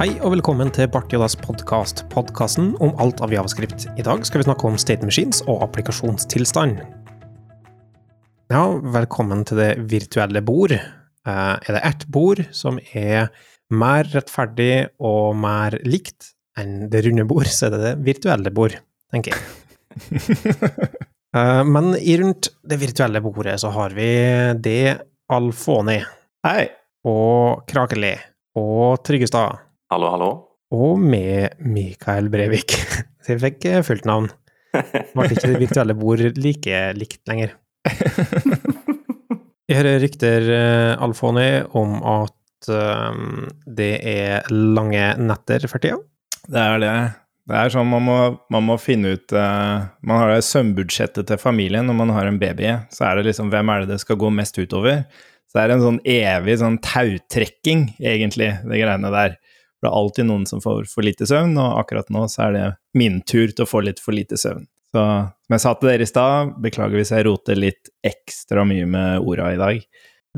[0.00, 3.82] Hei og velkommen til Bartiodas podkast, podkasten om alt av javascript.
[4.00, 6.80] I dag skal vi snakke om state machines og applikasjonstilstand.
[8.48, 8.62] Ja,
[8.96, 10.72] velkommen til det virtuelle bord.
[10.72, 10.88] Eh,
[11.28, 13.28] er det ett bord som er
[13.68, 18.80] mer rettferdig og mer likt enn det runde bord, så er det det virtuelle bord,
[19.12, 19.44] tenker jeg.
[21.30, 24.08] Eh, men rundt det virtuelle bordet så har vi
[24.58, 24.96] det
[25.30, 26.00] Alfoni.
[26.42, 26.64] Hei.
[27.06, 28.16] Og Krakeli.
[28.58, 29.69] Og Tryggestad.
[29.90, 30.26] Hallo, hallo.
[30.70, 32.76] Og med Mikael Brevik.
[33.26, 34.28] Så jeg fikk eh, fullt navn.
[35.16, 37.56] Ble ikke det virtuelle bord like likt lenger.
[39.70, 41.48] Jeg hører rykter, uh, Alfoni,
[41.78, 45.98] om at um, det er lange netter for tida.
[46.46, 46.94] Det er det.
[47.50, 48.16] Det er sånn man må,
[48.50, 52.38] man må finne ut uh, Man har det søvnbudsjettet til familien når man har en
[52.38, 52.76] baby.
[52.94, 55.02] Så er det liksom hvem er det det skal gå mest utover?
[55.50, 59.40] Så det er en sånn evig sånn tautrekking, egentlig, det greiene der.
[59.80, 62.56] For det er alltid noen som får for lite søvn, og akkurat nå så er
[62.56, 62.66] det
[63.00, 64.66] min tur til å få litt for lite søvn.
[64.90, 68.88] Så som jeg sa til dere i stad, beklager hvis jeg roter litt ekstra mye
[68.90, 69.82] med orda i dag.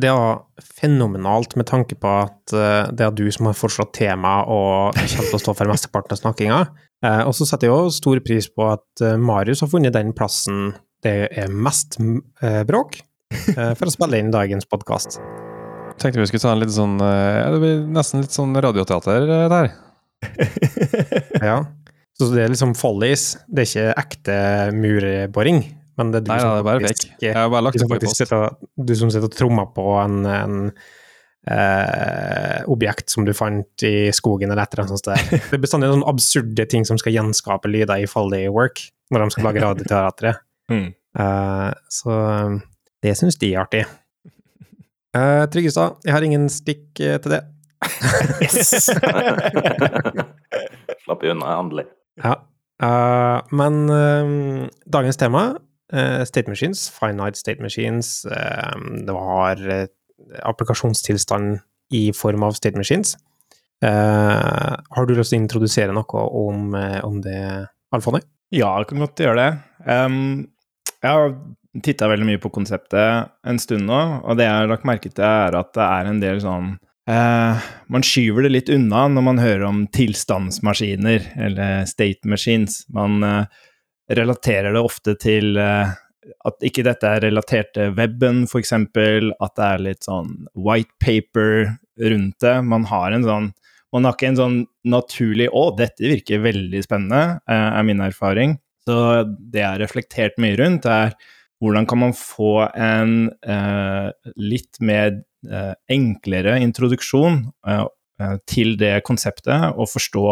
[0.00, 4.38] Det er fenomenalt med tanke på at uh, det er du som har foreslått tema
[4.46, 6.62] og kommer til å stå for mesteparten av snakkinga.
[7.02, 10.14] Uh, og så setter jeg jo stor pris på at uh, Marius har funnet den
[10.16, 11.96] plassen det er mest
[12.68, 13.00] bråk,
[13.50, 15.18] for å spille inn dagens podkast.
[16.02, 19.70] Tenkte vi skulle ta en litt sånn ja, Det blir nesten litt sånn radioteater der.
[21.50, 21.60] ja.
[22.18, 24.34] Så det er liksom follies, det er ikke ekte
[24.76, 25.62] murboring?
[25.98, 27.24] Men det er du Nei, som det er bare faktisk, fake.
[27.26, 28.20] Jeg har bare lagt det på i post.
[28.20, 28.50] sitter,
[28.88, 30.58] du som sitter og trommer på en, en
[31.52, 35.30] eh, objekt som du fant i skogen eller et eller annet sånt.
[35.50, 39.36] Det er bestandig sånne absurde ting som skal gjenskape lyder i Folly Work når de
[39.36, 40.44] skal lage radioteatret.
[40.72, 40.88] Mm.
[40.92, 42.18] Eh, så
[43.02, 43.84] det syns de er artig.
[45.12, 47.42] Uh, Tryggestad, jeg har ingen stikk eh, til det.
[48.40, 48.86] Yes!
[51.04, 51.84] Slapp unna, endelig.
[52.22, 52.38] Ja.
[52.82, 55.42] Uh, men uh, dagens tema,
[55.92, 58.74] eh, state machines, finite state machines, eh,
[59.06, 59.86] det var eh,
[60.42, 61.60] applikasjonstilstand
[61.92, 63.16] i form av state machines.
[63.82, 68.22] Eh, har du lyst til å introdusere noe om, eh, om det, Alfoni?
[68.52, 69.50] Ja, jeg kan godt gjøre det.
[69.88, 70.48] Um,
[71.02, 71.34] jeg har
[71.80, 75.24] titta veldig mye på konseptet en stund nå, og det jeg har lagt merke til,
[75.24, 76.74] er at det er en del sånn
[77.08, 82.82] eh, Man skyver det litt unna når man hører om tilstandsmaskiner, eller state machines.
[82.92, 83.46] Man eh,
[84.12, 85.94] relaterer det ofte til eh,
[86.46, 91.72] at ikke dette er relatert til weben, f.eks., at det er litt sånn white paper
[92.12, 92.56] rundt det.
[92.68, 93.52] Man har en sånn
[93.92, 94.54] man har ikke en sånn
[94.88, 98.56] naturlig 'Å, dette virker veldig spennende', eh, er min erfaring.
[98.88, 98.96] Så
[99.28, 101.12] det jeg har reflektert mye rundt, er
[101.62, 105.12] hvordan kan man få en eh, litt mer
[105.46, 107.84] eh, enklere introduksjon eh,
[108.20, 110.26] eh, til det konseptet, og forstå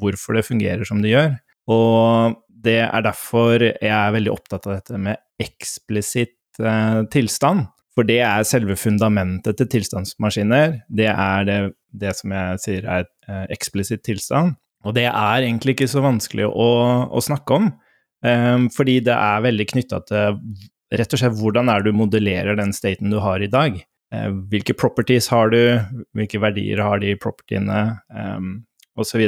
[0.00, 1.34] hvorfor det fungerer som det gjør.
[1.70, 7.66] Og det er derfor jeg er veldig opptatt av dette med eksplisitt eh, tilstand.
[7.96, 10.78] For det er selve fundamentet til tilstandsmaskiner.
[10.86, 11.60] Det er det,
[11.90, 14.54] det som jeg sier er eh, eksplisitt tilstand.
[14.86, 16.68] Og det er egentlig ikke så vanskelig å,
[17.10, 17.72] å snakke om,
[18.20, 20.40] fordi det er veldig knytta til
[20.90, 23.78] rett og slett hvordan er du modellerer den staten du har i dag.
[24.14, 25.62] Eh, hvilke properties har du,
[26.18, 28.54] hvilke verdier har de propertyene, um,
[28.98, 29.22] osv.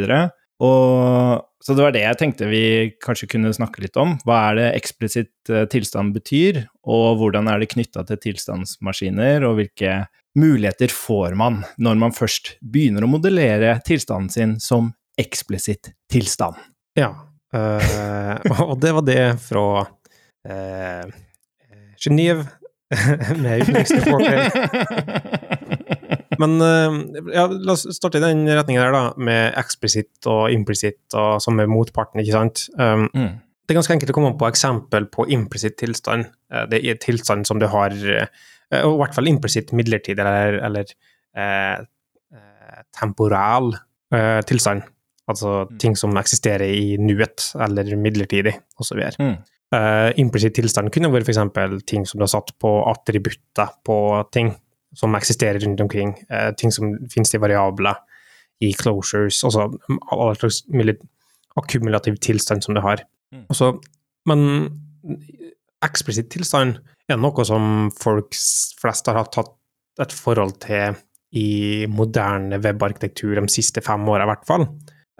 [0.62, 2.64] Og så det var det jeg tenkte vi
[3.03, 4.16] kanskje kunne snakke litt om.
[4.26, 9.60] Hva er det eksplisitt eh, tilstand betyr, og hvordan er det knytta til tilstandsmaskiner, og
[9.60, 10.03] hvilke
[10.38, 16.59] muligheter får man når man først begynner å modellere tilstanden sin som eksplisitt tilstand?
[16.98, 17.12] Ja.
[17.54, 18.36] Eh,
[18.70, 21.04] og det var det fra uh,
[22.02, 22.46] Genéve
[23.42, 24.38] med utenriksreporter.
[26.41, 26.98] Men uh,
[27.32, 31.60] ja, la oss starte i den retningen der, da, med eksplisitt og implisitt og som
[31.62, 32.66] er motparten, ikke sant.
[32.78, 33.32] Um, Mm.
[33.62, 36.27] Det er ganske enkelt å komme på eksempel på implisitt tilstand.
[36.53, 40.59] Eh, Det er tilstand som du har, eh, og i hvert fall implisitt midlertidig eller,
[40.66, 40.84] eller
[41.36, 41.78] eh,
[42.34, 43.71] eh, temporal
[44.12, 44.82] eh, tilstand.
[45.32, 49.00] Altså ting som eksisterer i nuet eller midlertidig, osv.
[49.18, 49.36] Mm.
[49.72, 51.40] Uh, implisitt tilstand kunne vært f.eks.
[51.88, 53.96] ting som du har satt på attributter på
[54.34, 54.52] ting
[54.96, 56.12] som eksisterer rundt omkring.
[56.28, 57.96] uh, ting som finnes i variabler,
[58.62, 59.70] i closures, altså
[60.12, 60.98] all slags mulig
[61.58, 63.02] akkumulativ tilstand som du har.
[63.32, 63.46] Mm.
[63.48, 63.80] Og
[64.28, 64.42] men
[65.82, 66.78] eksplisitt tilstand
[67.10, 68.36] er noe som folk
[68.78, 69.56] flest har hatt tatt
[70.02, 70.96] et forhold til
[71.36, 74.66] i moderne webarkitektur de siste fem åra, i hvert fall.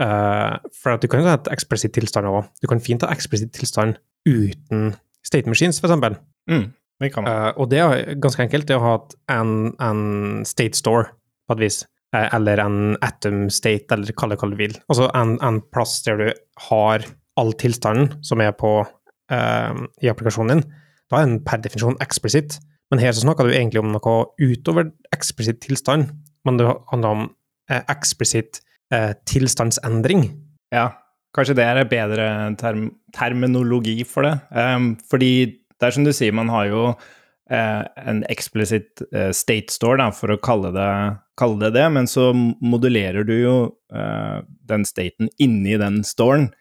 [0.01, 2.47] Eh, for at du kan ha et eksplisitt tilstand òg.
[2.63, 3.99] Du kan fint ha eksplisitt tilstand
[4.29, 4.93] uten
[5.27, 6.17] state machines, eksempel.
[6.51, 6.71] Mm.
[7.13, 7.27] Kan.
[7.27, 8.95] Eh, og det er ganske enkelt, det å ha
[9.35, 10.03] en, en
[10.49, 11.11] state store,
[11.49, 11.83] på et vis.
[12.15, 14.77] eh, eller en atom state, eller kall det hva du vil.
[14.89, 16.27] Altså en, en plass der du
[16.69, 17.07] har
[17.41, 20.67] all tilstanden som er på uh, i applikasjonen din,
[21.09, 22.59] da er den per definisjon eksplisitt.
[22.93, 26.11] Men her så snakker du egentlig om noe utover eksplisitt tilstand,
[26.45, 27.25] men det handler om
[27.73, 28.61] eksplisitt
[28.93, 30.27] eh, tilstandsendring.
[30.73, 30.91] Ja,
[31.37, 32.29] kanskje det er en bedre
[32.61, 34.39] term terminologi for det.
[34.57, 35.33] Um, fordi
[35.77, 40.09] det er som du sier, man har jo uh, en explicit uh, state store, da,
[40.17, 40.89] for å kalle det,
[41.37, 43.57] kalle det, det men så modulerer du jo
[43.93, 44.39] uh,
[44.71, 46.53] den staten inni den storen.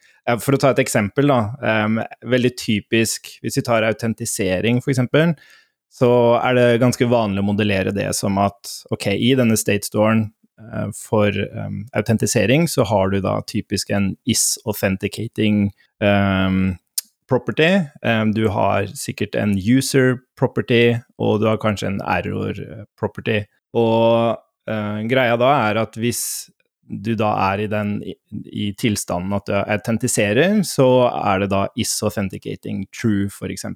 [0.44, 1.40] For å ta et eksempel, da.
[1.86, 5.02] Um, veldig typisk, hvis vi tar autentisering, f.eks.,
[5.92, 10.30] så er det ganske vanlig å modellere det som at ok, i denne state storen
[10.30, 10.41] Eh,
[10.96, 16.78] for um, autentisering så har du da typisk en is authenticating um,
[17.30, 17.82] property.
[18.04, 22.58] Um, du har sikkert en user property, og du har kanskje en error
[23.00, 23.44] property.
[23.74, 26.24] Og uh, greia da er at hvis
[26.92, 28.16] du da er i den i,
[28.52, 33.68] i tilstanden at du autentiserer, så er det da is authenticating true, f.eks.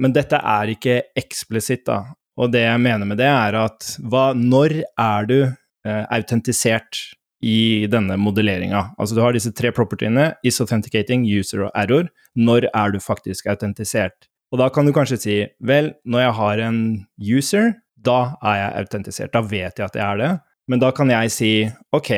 [0.00, 2.02] Men dette er ikke eksplisitt, da.
[2.40, 5.56] Og det jeg mener med det, er at hva, når er du eh,
[5.86, 6.98] autentisert
[7.40, 8.90] i denne modelleringa.
[9.00, 12.10] Altså du har disse tre propertyene, is authenticating, user og error.
[12.36, 14.28] Når er du faktisk autentisert?
[14.52, 16.80] Og da kan du kanskje si vel, når jeg har en
[17.16, 19.32] user, da er jeg autentisert.
[19.32, 20.30] Da vet jeg at jeg er det.
[20.70, 21.52] Men da kan jeg si
[21.96, 22.10] ok,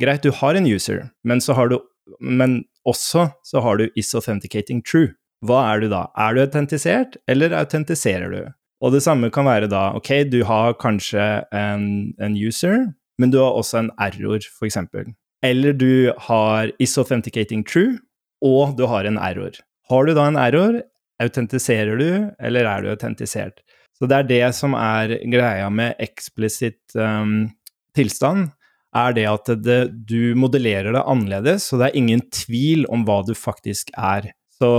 [0.00, 1.80] greit, du har en user, men, har du,
[2.20, 5.12] men også så har du is authenticating true.
[5.44, 6.06] Hva er du da?
[6.20, 8.40] Er du autentisert, eller autentiserer du?
[8.80, 13.40] Og det samme kan være da, ok, du har kanskje en, en user, men du
[13.42, 14.78] har også en error, f.eks.
[15.44, 17.98] Eller du har is authenticating true,
[18.44, 19.58] og du har en error.
[19.90, 20.80] Har du da en error,
[21.20, 22.08] autentiserer du,
[22.40, 23.60] eller er du autentisert?
[23.98, 27.50] Så det er det som er greia med eksplisitt um,
[27.96, 28.48] tilstand,
[28.96, 33.20] er det at det, du modellerer det annerledes, så det er ingen tvil om hva
[33.26, 34.32] du faktisk er.
[34.56, 34.70] Så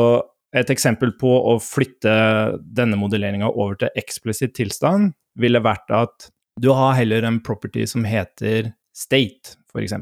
[0.58, 2.12] et eksempel på å flytte
[2.60, 6.28] denne modelleringa over til eksplisitt tilstand ville vært at
[6.60, 9.96] du har heller en property som heter state, f.eks.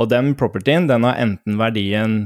[0.00, 2.16] Og den propertyen den har enten verdien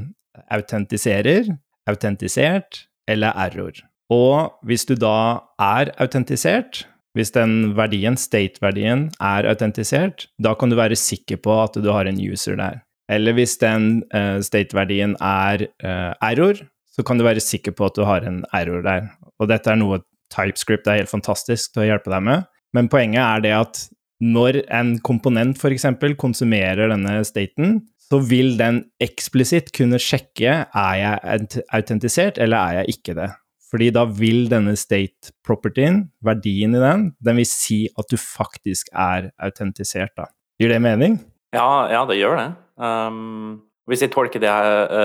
[0.53, 1.50] autentiserer,
[1.91, 3.76] autentisert eller error.
[4.12, 6.85] Og hvis du da er autentisert,
[7.15, 12.11] hvis den verdien, state-verdien, er autentisert, da kan du være sikker på at du har
[12.11, 12.82] en user der.
[13.11, 16.59] Eller hvis den uh, state-verdien er uh, error,
[16.94, 19.09] så kan du være sikker på at du har en error der.
[19.38, 20.00] Og dette er noe
[20.35, 22.47] TypeScript er helt fantastisk til å hjelpe deg med.
[22.75, 23.82] Men poenget er det at
[24.25, 25.87] når en komponent f.eks.
[26.19, 32.97] konsumerer denne staten, så vil den eksplisitt kunne sjekke er jeg autentisert eller er jeg
[32.97, 33.31] ikke det.
[33.75, 38.93] Fordi da vil denne state propertyen, verdien i den, den vil si at du faktisk
[38.93, 40.29] er autentisert, da.
[40.61, 41.17] Gir det mening?
[41.56, 42.50] Ja, ja det gjør det.
[42.79, 44.53] Um, hvis jeg tolker det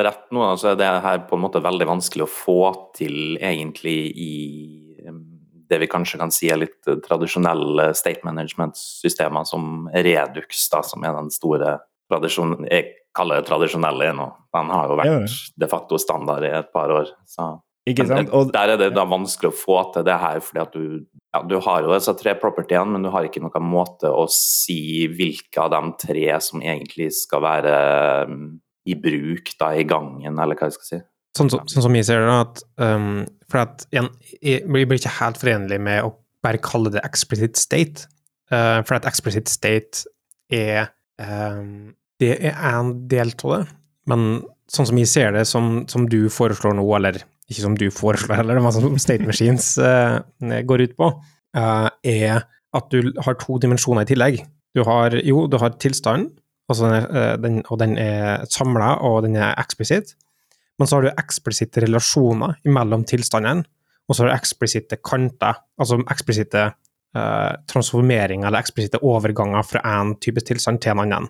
[0.06, 2.60] rett nå, så er det her på en måte veldig vanskelig å få
[3.00, 4.36] til egentlig i
[5.70, 11.16] det vi kanskje kan si er litt tradisjonelle state management-systemer, som Redux, da, som er
[11.18, 11.78] den store
[12.10, 14.28] tradisjonen Jeg kaller det tradisjonelle nå.
[14.56, 17.12] Den har jo vært de facto standard i et par år.
[17.30, 17.52] Så.
[18.36, 21.42] Og der er det da vanskelig å få til det her, fordi at du, ja,
[21.46, 25.64] du har jo disse tre propertyene, men du har ikke noen måte å si hvilke
[25.64, 27.78] av de tre som egentlig skal være
[28.30, 28.44] um,
[28.90, 31.02] i bruk da i gangen, eller hva jeg skal si.
[31.38, 34.10] Sånn, så, sånn som jeg ser det, at um, For at igjen,
[34.42, 36.14] jeg blir ikke helt forenlig med å
[36.46, 38.08] bare kalle det explicit state.
[38.50, 40.08] Uh, for at explicit state
[40.50, 40.90] er
[41.22, 43.66] um, Det er en del av det,
[44.10, 44.24] men
[44.70, 48.42] sånn som jeg ser det, som, som, du foreslår nå, eller ikke som du foreslår
[48.42, 51.12] heller, men som State Machines uh, går ut på,
[51.58, 52.44] uh, er
[52.78, 54.42] at du har to dimensjoner i tillegg.
[54.78, 56.30] Du har jo, du har tilstanden,
[56.70, 56.82] og
[57.42, 60.14] den, og den er samla, og den er eksplisitt.
[60.80, 63.66] Men så har du eksplisitte relasjoner mellom tilstandene,
[64.08, 70.16] og så har du eksplisitte kanter, altså eksplisitte eh, transformeringer eller eksplisitte overganger fra en
[70.24, 71.30] type tilstand til en annen.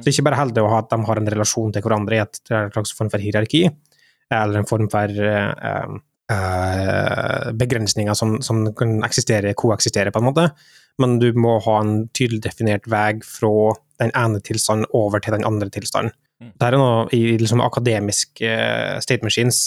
[0.00, 2.40] Så ikke bare heldig å ha at de har en relasjon til hverandre i et
[2.46, 3.66] slags form for hierarki,
[4.30, 5.96] eller en form for eh,
[6.32, 10.48] eh, begrensninger som, som, kan eksistere, koeksistere, på en måte,
[11.00, 15.46] men du må ha en tydelig definert vei fra den ene tilstanden over til den
[15.48, 16.14] andre tilstanden.
[16.40, 16.52] Mm.
[16.56, 19.60] Det er noe i liksom, akademisk uh, state machines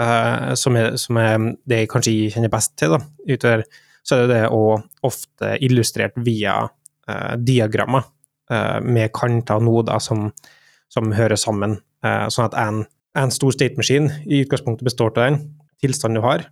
[0.00, 2.96] uh, som, er, som, er, det jeg kanskje kjenner best til.
[2.96, 3.00] Da.
[3.30, 3.64] Utover
[4.06, 8.12] så er det det å ofte illustrert via uh, diagrammer
[8.86, 10.28] med kanter og noder som,
[10.86, 12.76] som hører sammen, sånn at en,
[13.18, 15.38] en stor state machine i utgangspunktet består av den
[15.82, 16.44] tilstanden du har,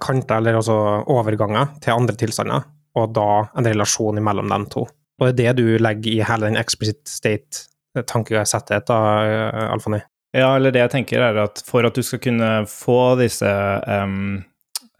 [0.00, 0.78] kanter eller altså
[1.12, 2.64] overganger til andre tilstander,
[2.96, 3.28] og da
[3.60, 4.86] en relasjon mellom de to.
[5.20, 7.04] Og det er det du legger i hele den explicit
[7.96, 9.00] state-tankesettet, da,
[9.72, 10.02] Alfani?
[10.36, 13.48] Ja, eller det jeg tenker er at for at du skal kunne få disse
[13.88, 14.42] um,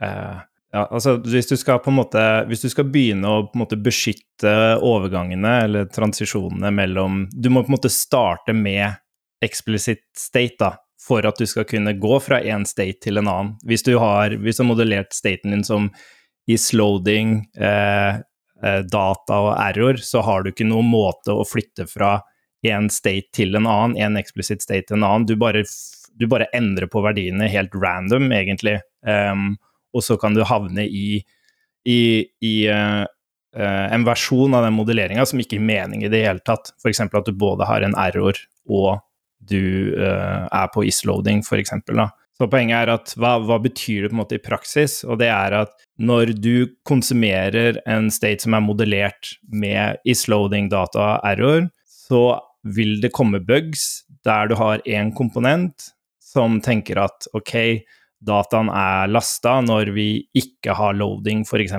[0.00, 0.38] uh,
[0.72, 3.62] ja, altså hvis du skal på en måte Hvis du skal begynne å på en
[3.62, 4.52] måte beskytte
[4.84, 8.98] overgangene eller transisjonene mellom Du må på en måte starte med
[9.44, 13.50] explicit state, da, for at du skal kunne gå fra én state til en annen.
[13.68, 15.90] Hvis du har, hvis du har modellert staten din som
[16.48, 18.16] is loading, eh,
[18.64, 22.14] eh, data og error, så har du ikke noen måte å flytte fra
[22.68, 25.26] én state til en annen, én explicit state til en annen.
[25.28, 25.64] Du bare,
[26.16, 28.78] du bare endrer på verdiene helt random, egentlig.
[29.06, 29.54] Um,
[29.96, 31.20] og så kan du havne i,
[31.88, 32.00] i,
[32.44, 33.04] i uh,
[33.56, 36.74] uh, en versjon av den modelleringa som ikke gir mening i det hele tatt.
[36.82, 37.06] F.eks.
[37.06, 39.00] at du både har en error og
[39.46, 41.74] du uh, er på isloading, f.eks.
[42.36, 45.00] Så poenget er at hva, hva, betyr det på en måte i praksis?
[45.08, 51.14] Og det er at når du konsumerer en state som er modellert med isloading, data,
[51.24, 52.36] error, så
[52.74, 55.92] vil det komme bugs der du har én komponent
[56.26, 57.54] som tenker at ok,
[58.26, 61.76] dataen er lasta når vi ikke har loading, f.eks.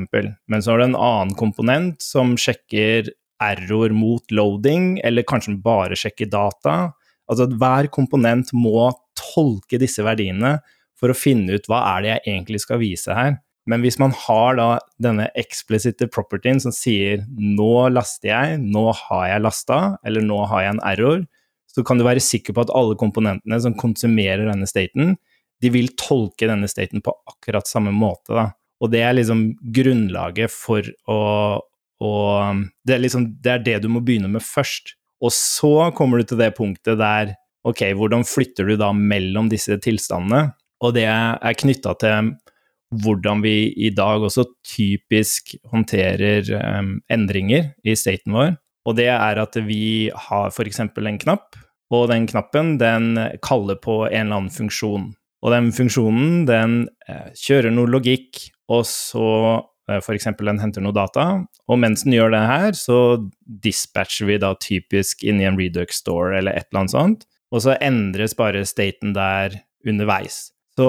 [0.47, 3.11] Men så har du en annen komponent som sjekker
[3.43, 6.77] error mot loading, eller kanskje bare sjekker data.
[7.27, 10.57] Altså at hver komponent må tolke disse verdiene
[10.97, 13.37] for å finne ut hva er det jeg egentlig skal vise her.
[13.67, 14.67] Men hvis man har da
[15.03, 20.63] denne eksplisitte propertyen som sier nå laster jeg, nå har jeg lasta, eller nå har
[20.63, 21.25] jeg en error,
[21.67, 25.17] så kan du være sikker på at alle komponentene som konsumerer denne staten,
[25.61, 28.33] de vil tolke denne staten på akkurat samme måte.
[28.33, 28.47] Da.
[28.81, 31.19] Og det er liksom grunnlaget for å,
[31.59, 32.11] å
[32.85, 34.95] det, er liksom, det er det du må begynne med først.
[35.21, 37.33] Og så kommer du til det punktet der
[37.67, 40.53] ok, hvordan flytter du da mellom disse tilstandene?
[40.85, 42.31] Og det er knytta til
[42.95, 48.55] hvordan vi i dag også typisk håndterer um, endringer i staten vår.
[48.87, 50.79] Og det er at vi har f.eks.
[50.79, 51.57] en knapp,
[51.91, 55.09] og den knappen den kaller på en eller annen funksjon.
[55.43, 56.77] Og den funksjonen den
[57.07, 59.27] eh, kjører noe logikk, og så
[59.91, 60.29] eh, f.eks.
[60.39, 61.27] den henter noe data.
[61.67, 62.99] Og mens den gjør det her, så
[63.43, 67.63] dispatcher vi da typisk inn i en Redux store eller et eller annet sånt, og
[67.63, 70.47] så endres bare staten der underveis.
[70.79, 70.87] Så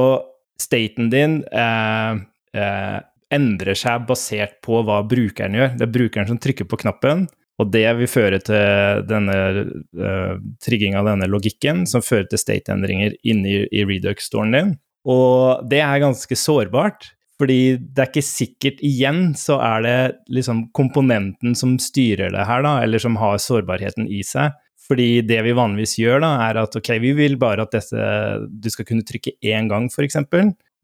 [0.62, 2.21] staten din eh,
[2.59, 2.99] eh,
[3.35, 5.75] endrer seg basert på hva brukeren gjør.
[5.77, 7.27] Det er brukeren som trykker på knappen,
[7.59, 10.35] og det vil føre til denne eh,
[10.65, 14.75] trigging av denne logikken, som fører til state-endringer inni i Redux-storen din.
[15.09, 19.99] Og det er ganske sårbart, fordi det er ikke sikkert Igjen så er det
[20.35, 24.57] liksom komponenten som styrer det her, da, eller som har sårbarheten i seg.
[24.88, 28.07] Fordi det vi vanligvis gjør, da, er at ok, vi vil bare at dette,
[28.49, 30.16] du skal kunne trykke én gang, f.eks.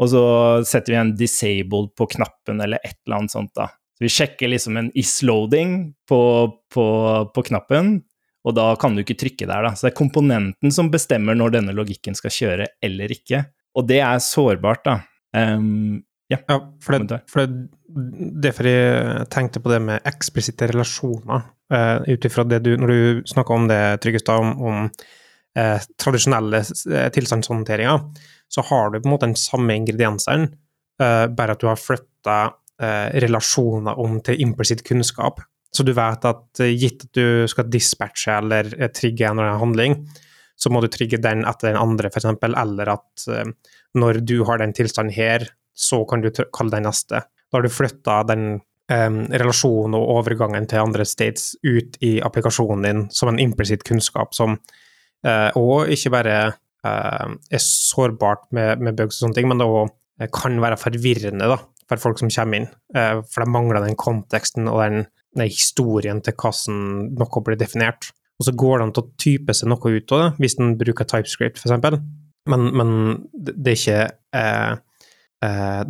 [0.03, 0.25] Og så
[0.67, 3.71] setter vi en 'disabled' på knappen, eller et eller annet sånt, da.
[3.95, 6.21] Så vi sjekker liksom en is-loading på,
[6.75, 6.87] på,
[7.31, 8.01] på, knappen,
[8.45, 9.73] og da kan du ikke trykke der, da.
[9.73, 13.45] Så det er komponenten som bestemmer når denne logikken skal kjøre eller ikke.
[13.79, 14.99] Og det er sårbart, da.
[15.35, 16.03] Um,
[16.33, 17.67] ja, ja, for det, for det,
[18.45, 21.45] derfor jeg tenkte på det med eksplisitte relasjoner.
[21.73, 24.89] Uh, Ut ifra det du Når du snakka om det, Tryggestad, om, om
[25.59, 28.05] uh, tradisjonelle uh, tilstandshåndteringer,
[28.49, 30.51] så har du på en måte den samme ingrediensene,
[31.03, 32.43] uh, bare at du har flytta
[32.75, 35.39] relasjoner om til implisitt kunnskap.
[35.71, 39.95] Så du vet at gitt at du skal dispatche eller trigge en eller annen handling,
[40.59, 43.27] så må du trigge den etter den andre, f.eks., eller at
[43.95, 47.25] når du har den tilstanden her, så kan du kalle den neste.
[47.27, 48.47] Da har du flytta den
[48.93, 54.35] um, relasjonen og overgangen til andre states ut i applikasjonen din som en implisitt kunnskap
[54.37, 56.39] som uh, Og ikke bare
[56.87, 59.87] uh, er sårbart med, med, bugs og sånne ting, men det òg
[60.21, 62.69] eh, kan være forvirrende da, for folk som kommer inn.
[62.97, 68.13] Uh, for det mangler den konteksten og den, den historien til hvordan noe blir definert.
[68.41, 70.75] Og så går det an til å type seg noe ut av det, hvis en
[70.79, 72.01] bruker TypeScript, f.eks.
[72.51, 72.91] Men, men
[73.33, 74.01] det er ikke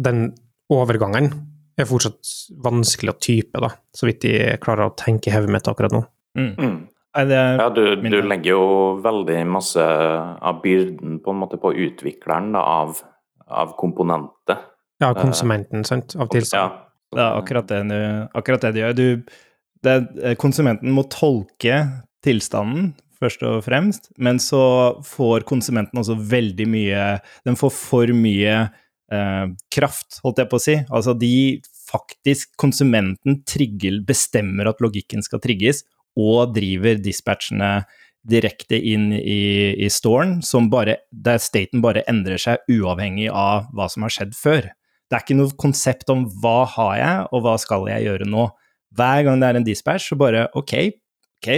[0.00, 0.26] den
[0.72, 1.30] overgangen
[1.78, 2.30] er fortsatt
[2.64, 6.04] vanskelig å type, da, så vidt de klarer å tenke hodet mitt akkurat nå.
[6.38, 6.52] Mm.
[6.54, 6.76] Mm.
[7.14, 8.62] Ja, du, du, legger jo
[9.02, 12.98] veldig masse av byrden på en måte på utvikleren da, av,
[13.46, 14.64] av komponenter.
[15.02, 16.74] Ja, konsumenten, sant, av tilstand.
[16.74, 16.80] Ja.
[17.14, 18.00] Det er akkurat det,
[18.34, 18.96] akkurat det du gjør.
[18.98, 19.34] Du,
[19.86, 19.96] det,
[20.42, 21.84] konsumenten må tolke
[22.26, 24.64] tilstanden, først og fremst, men så
[25.06, 27.04] får konsumenten også veldig mye
[27.46, 28.56] Den får for mye
[29.12, 30.76] eh, kraft, holdt jeg på å si.
[30.88, 31.34] Altså de
[31.84, 35.84] faktisk Konsumenten trigger, bestemmer at logikken skal trigges,
[36.14, 37.84] og driver dispatchene
[38.24, 40.38] direkte inn i, i storen,
[40.72, 44.70] bare, der staten bare endrer seg uavhengig av hva som har skjedd før.
[45.10, 48.48] Det er ikke noe konsept om hva har jeg, og hva skal jeg gjøre nå.
[48.94, 50.74] hver gang det er en dispatch, så bare ok,
[51.42, 51.48] ok,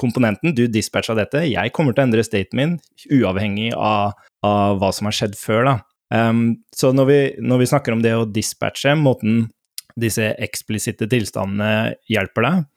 [0.00, 2.72] komponenten, du dispatcha dette, jeg kommer til å endre staten min,
[3.12, 5.74] uavhengig av, av hva som har skjedd før, da.
[6.10, 9.44] Um, så når vi, når vi, snakker om det å dispatche, måten
[10.00, 12.68] disse eksplisitte tilstandene hjelper deg,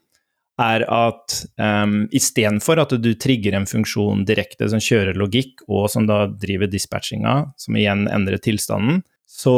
[0.62, 6.06] er at um, istedenfor at du trigger en funksjon direkte som kjører logikk, og som
[6.10, 9.56] da driver dispatchinga, som igjen endrer tilstanden, så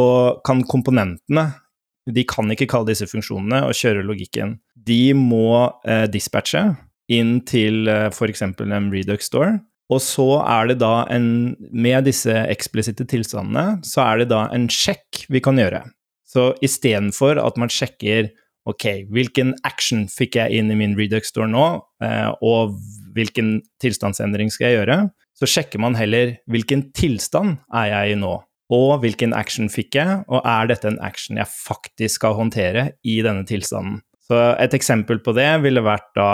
[0.47, 1.49] kan komponentene
[2.05, 4.59] De kan ikke kalle disse funksjonene og kjøre logikken.
[4.77, 6.61] De må uh, dispatche
[7.09, 8.43] inn til uh, f.eks.
[8.45, 9.57] en Redux Store.
[9.93, 14.67] Og så er det da en Med disse eksplisitte tilstandene, så er det da en
[14.71, 15.83] sjekk vi kan gjøre.
[16.25, 18.31] Så istedenfor at man sjekker
[18.65, 21.67] ok, hvilken action fikk jeg inn i min Redux Store nå,
[22.03, 22.73] eh, og
[23.15, 24.97] hvilken tilstandsendring skal jeg gjøre,
[25.37, 28.33] så sjekker man heller hvilken tilstand er jeg i nå,
[28.73, 33.19] og hvilken action fikk jeg, og er dette en action jeg faktisk skal håndtere i
[33.25, 34.01] denne tilstanden.
[34.25, 36.29] Så et eksempel på det ville vært da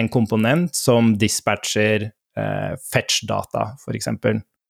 [0.00, 4.10] en komponent som dispatcher eh, fetch-data, f.eks.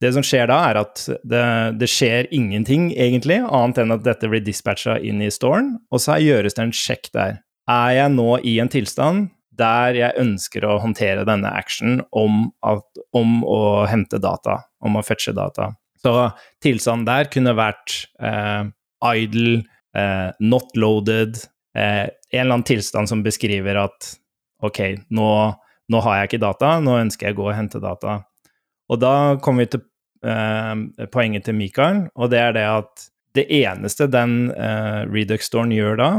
[0.02, 1.44] Det som skjer da, er at det,
[1.80, 6.18] det, skjer ingenting, egentlig, annet enn at dette blir dispatcha inn i storen, og så
[6.20, 7.38] gjøres det en sjekk der.
[7.70, 12.48] Er jeg nå i en tilstand der jeg ønsker å håndtere denne action om,
[13.14, 15.70] om å hente data, om å fetche data?
[16.04, 16.12] Så
[16.60, 18.66] tilstanden der kunne vært eh,
[19.14, 19.62] idle,
[19.96, 21.38] eh, not loaded,
[21.76, 24.10] eh, en eller annen tilstand som beskriver at
[24.64, 24.80] ok,
[25.14, 25.30] nå,
[25.92, 28.20] nå har jeg ikke data, nå ønsker jeg å gå og hente data.
[28.92, 29.14] Og da
[29.44, 29.82] kommer vi til
[30.24, 35.98] eh, poenget til Mikael, og det er det at det eneste den eh, Redux-storen gjør
[36.00, 36.10] da,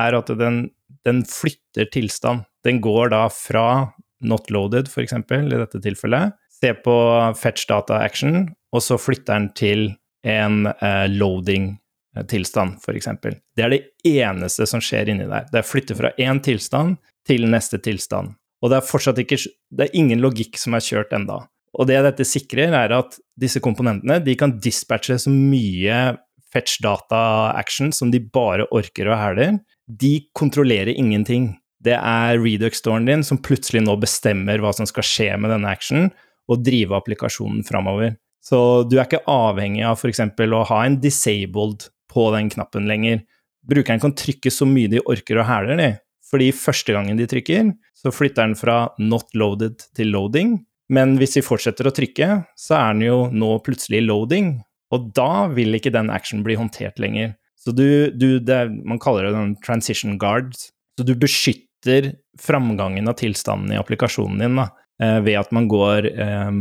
[0.00, 0.66] er at den,
[1.08, 2.46] den, flytter tilstand.
[2.66, 6.96] Den går da fra not loaded, f.eks., i dette tilfellet, se på
[7.36, 9.84] fetch data action, og så flytter den til
[10.26, 13.10] en eh, loading-tilstand, f.eks.
[13.56, 15.46] Det er det eneste som skjer inni der.
[15.52, 16.96] Det er flytte fra én tilstand
[17.28, 18.34] til neste tilstand.
[18.64, 21.44] Og det er fortsatt ikke Det er ingen logikk som er kjørt enda.
[21.76, 26.16] Og det dette sikrer, er at disse komponentene de kan dispatche så mye
[26.54, 29.58] fetch data action som de bare orker og hæler.
[29.86, 31.52] De kontrollerer ingenting.
[31.84, 36.08] Det er Redux-storen din som plutselig nå bestemmer hva som skal skje med denne actionen,
[36.46, 38.14] og drive applikasjonen framover.
[38.42, 40.22] Så du er ikke avhengig av f.eks.
[40.22, 43.24] å ha en disabled på den knappen lenger.
[43.66, 45.98] Brukeren kan trykke så mye de orker og hæler.
[46.30, 47.72] Fordi første gangen de trykker,
[48.06, 50.60] så flytter den fra not loaded til loading,
[50.92, 54.52] men hvis vi fortsetter å trykke, så er den jo nå plutselig loading,
[54.94, 57.34] og da vil ikke den action bli håndtert lenger.
[57.58, 60.52] Så du, du det, Man kaller det en transition guard.
[60.54, 64.68] Så du beskytter framgangen av tilstanden i applikasjonen din da,
[65.02, 66.60] eh, ved at man går um,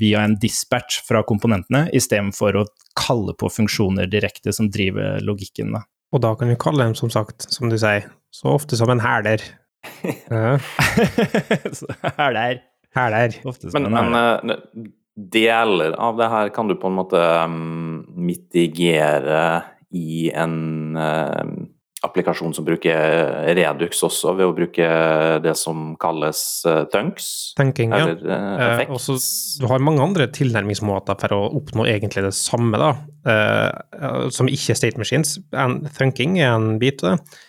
[0.00, 2.66] via en dispatch fra komponentene, istedenfor å
[2.98, 5.76] kalle på funksjoner direkte som driver logikken.
[5.78, 5.84] Da.
[6.14, 9.02] Og da kan vi kalle dem, som sagt, som du sier, så ofte som en
[9.04, 9.42] hæler.
[12.18, 12.62] Hæler.
[12.94, 13.34] Hæler.
[13.74, 20.28] Men, men uh, deler av det her kan du på en måte um, mitigere i
[20.30, 21.42] en uh,
[22.04, 24.88] applikasjon som bruker Redux også, ved å bruke
[25.44, 27.28] det som kalles uh, Tunks.
[27.58, 28.10] Tenking, ja.
[28.12, 29.16] Eh, også,
[29.62, 32.92] du har mange andre tilnærmingsmåter for å oppnå egentlig det samme, da,
[33.30, 35.38] eh, som ikke er state machines.
[35.98, 37.40] Thunking er en bit av det.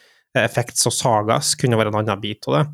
[0.42, 2.66] Effects og sagas kunne være en annen bit av det.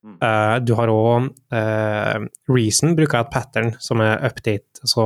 [0.00, 5.04] Uh, du har òg uh, eh, Reason bruker et pattern som er update, så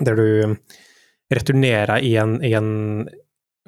[0.00, 0.54] der du
[1.32, 2.70] returnerer i en, i en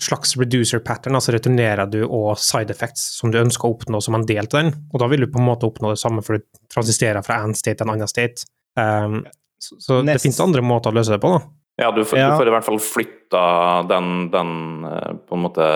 [0.00, 4.16] slags reducer pattern, altså returnerer du òg side effects som du ønsker å oppnå som
[4.16, 6.40] en del av den, og da vil du på en måte oppnå det samme, for
[6.40, 8.48] du transisterer fra en state til en annen state.
[8.80, 9.20] Um,
[9.60, 11.44] så, så det finnes andre måter å løse det på, da.
[11.84, 12.30] Ja, du får, ja.
[12.30, 13.44] du får i hvert fall flytta
[13.90, 14.50] den, den,
[15.26, 15.68] på en måte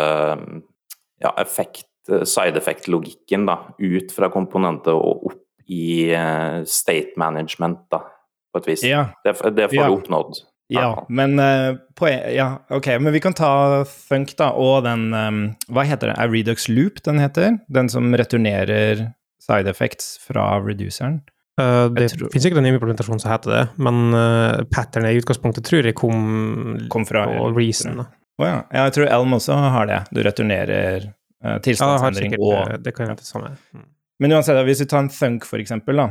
[1.22, 7.82] ja, effekt Eh, side effect-logikken da, ut fra komponentet og opp i uh, state management,
[7.92, 8.00] da,
[8.48, 8.84] på et vis.
[8.88, 9.02] Ja.
[9.24, 9.88] Det, det får ja.
[9.90, 10.38] du oppnådd.
[10.72, 15.42] Ja, men uh, på, ja, ok, men vi kan ta Funk, da, og den um,
[15.72, 16.16] Hva heter det?
[16.20, 17.56] Er Redux Loop den heter?
[17.72, 19.06] Den som returnerer
[19.44, 21.22] side effects fra reduceren?
[21.60, 22.32] Uh, det tror...
[22.32, 26.78] finnes sikkert en implementasjon som heter det, men uh, patternet i utgangspunktet tror jeg kom,
[26.92, 28.06] kom fra på Reason.
[28.38, 28.58] Å oh, ja.
[28.84, 30.02] Jeg tror Elm også har det.
[30.14, 31.08] Du returnerer
[31.44, 33.52] Uh, tilstandsendring ja, og eh, Det kan være det samme.
[33.70, 33.86] Mm.
[34.18, 36.08] Men uansett, hvis vi tar en thunk, for eksempel, da.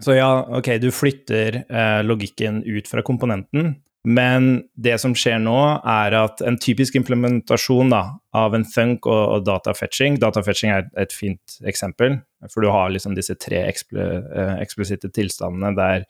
[0.00, 3.74] Så ja, ok, du flytter uh, logikken ut fra komponenten,
[4.08, 4.46] men
[4.80, 8.00] det som skjer nå, er at en typisk implementasjon da,
[8.32, 12.16] av en thunk og, og datafetching Datafetching er et fint eksempel,
[12.48, 14.00] for du har liksom disse tre ekspl
[14.62, 16.06] eksplisitte tilstandene der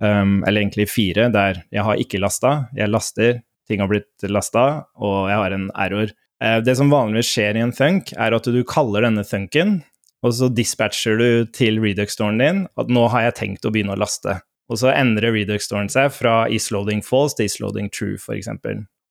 [0.00, 4.88] um, Eller egentlig fire, der jeg har ikke lasta, jeg laster, ting har blitt lasta,
[4.96, 6.12] og jeg har en error.
[6.42, 9.80] Eh, det som vanligvis skjer i en thunk, er at du kaller denne thunken,
[10.26, 14.00] og så dispatcher du til Redux-storen din at nå har jeg tenkt å begynne å
[14.00, 14.40] laste.
[14.68, 18.50] Og så endrer Redux-storen seg fra isloading false til isloading true, f.eks.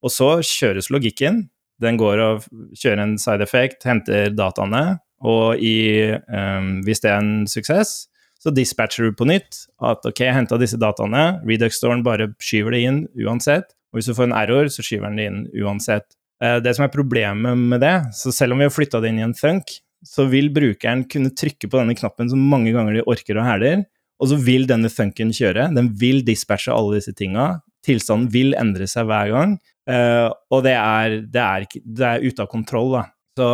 [0.03, 1.47] Og så kjøres logikken.
[1.81, 2.45] Den går og
[2.77, 8.53] kjører en side effect, henter dataene, og i, um, hvis det er en suksess, så
[8.53, 12.99] dispatcher du på nytt at ok, jeg henta disse dataene, Redux-storen bare skyver det inn
[13.25, 13.73] uansett.
[13.91, 16.09] Og hvis du får en error, så skyver den det inn uansett.
[16.43, 19.21] Uh, det som er problemet med det, så selv om vi har flytta det inn
[19.21, 23.07] i en thunk, så vil brukeren kunne trykke på denne knappen så mange ganger de
[23.09, 23.87] orker og hæler,
[24.21, 25.69] og så vil denne thunken kjøre.
[25.73, 27.57] Den vil dispatche alle disse tinga.
[27.85, 29.57] Tilstanden vil endre seg hver gang,
[29.89, 33.03] uh, og det er, det, er, det er ute av kontroll, da.
[33.37, 33.49] Så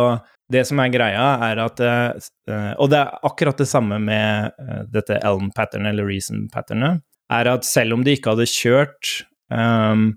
[0.52, 4.52] det som er greia, er at uh, Og det er akkurat det samme med
[4.92, 7.00] dette Elm-patternet, eller Reason-patternet,
[7.32, 9.12] er at selv om de ikke hadde kjørt
[9.48, 10.10] um,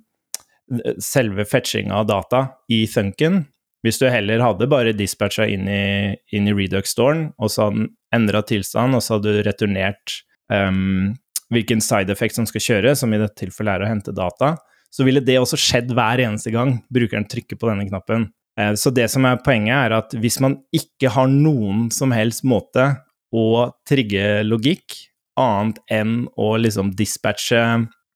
[1.04, 2.42] selve fetchinga av data
[2.74, 3.46] i thunken,
[3.86, 7.92] hvis du heller hadde bare dispatcha inn i, inn i Redux-storen, og så hadde den
[8.16, 10.18] endra tilstand, og så hadde du returnert
[10.52, 11.14] um,
[11.54, 14.56] hvilken side effect som skal kjøre, som i dette tilfellet er å hente data,
[14.92, 18.30] så ville det også skjedd hver eneste gang brukeren trykker på denne knappen.
[18.60, 22.46] Eh, så det som er poenget, er at hvis man ikke har noen som helst
[22.48, 22.90] måte
[23.36, 24.96] å trigge logikk,
[25.38, 27.62] annet enn å liksom dispatche,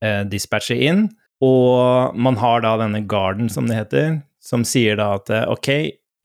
[0.02, 1.10] eh, dispatche inn,
[1.42, 5.70] og man har da denne garden, som det heter, som sier da at eh, ok,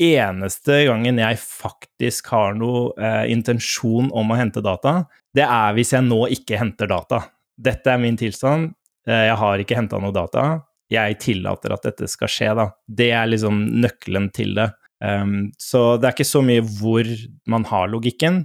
[0.03, 5.95] eneste gangen jeg faktisk har noe eh, intensjon om å hente data, det er hvis
[5.97, 7.23] jeg nå ikke henter data.
[7.57, 8.75] Dette er min tilstand,
[9.09, 10.47] eh, jeg har ikke henta noe data,
[10.93, 12.69] jeg tillater at dette skal skje, da.
[12.87, 14.69] Det er liksom nøkkelen til det.
[15.03, 17.09] Um, så det er ikke så mye hvor
[17.51, 18.45] man har logikken,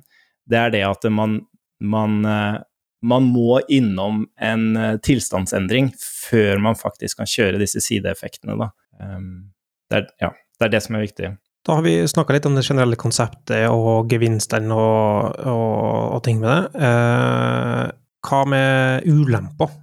[0.50, 1.38] det er det at man,
[1.80, 2.58] man, uh,
[3.02, 8.72] man må innom en uh, tilstandsendring før man faktisk kan kjøre disse sideeffektene, da.
[9.02, 9.52] Um,
[9.90, 11.32] det, er, ja, det er det som er viktig.
[11.62, 16.40] Da har vi snakka litt om det generelle konseptet og gevinsten og, og, og ting
[16.42, 16.88] med det.
[16.88, 17.84] Eh,
[18.26, 19.76] hva med ulemper?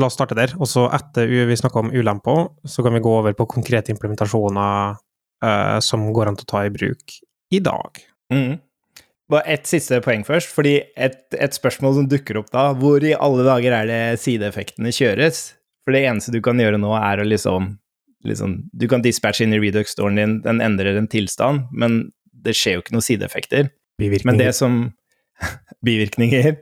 [0.00, 0.54] La oss starte der.
[0.56, 4.96] Og så etter vi snakka om ulemper, så kan vi gå over på konkrete implementasjoner
[5.44, 7.18] eh, som går an til å ta i bruk
[7.52, 8.00] i dag.
[8.32, 8.56] Mm.
[9.32, 13.14] Bare ett siste poeng først, fordi et, et, spørsmål som dukker opp da, hvor i
[13.14, 15.48] alle dager er det sideeffektene kjøres?
[15.82, 17.72] For det eneste du kan gjøre nå, er å liksom,
[18.26, 22.04] liksom Du kan dispatche inn i Redux-storen din, den endrer en tilstand, men
[22.46, 23.72] det skjer jo ikke noen sideeffekter.
[23.98, 24.30] Bivirkninger.
[24.30, 24.78] Men det som
[25.86, 26.56] Bivirkninger.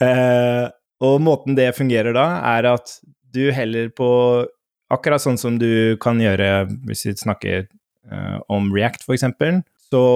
[0.00, 0.72] Uh,
[1.04, 2.26] og måten det fungerer da,
[2.56, 2.98] er at
[3.36, 4.10] du heller på
[4.86, 7.64] Akkurat sånn som du kan gjøre hvis vi snakker
[8.06, 9.24] uh, om React, f.eks.,
[9.90, 10.06] så,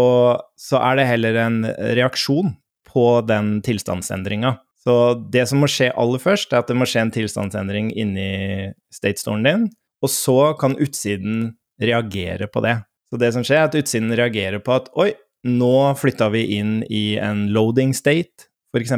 [0.59, 1.63] så er det heller en
[1.99, 2.55] reaksjon
[2.91, 4.57] på den tilstandsendringa.
[4.81, 8.71] Så det som må skje aller først, er at det må skje en tilstandsendring inni
[8.95, 9.67] statestoren din,
[10.01, 12.79] og så kan utsiden reagere på det.
[13.11, 15.11] Så det som skjer, er at utsiden reagerer på at oi,
[15.47, 18.95] nå flytta vi inn i en loading state, f.eks.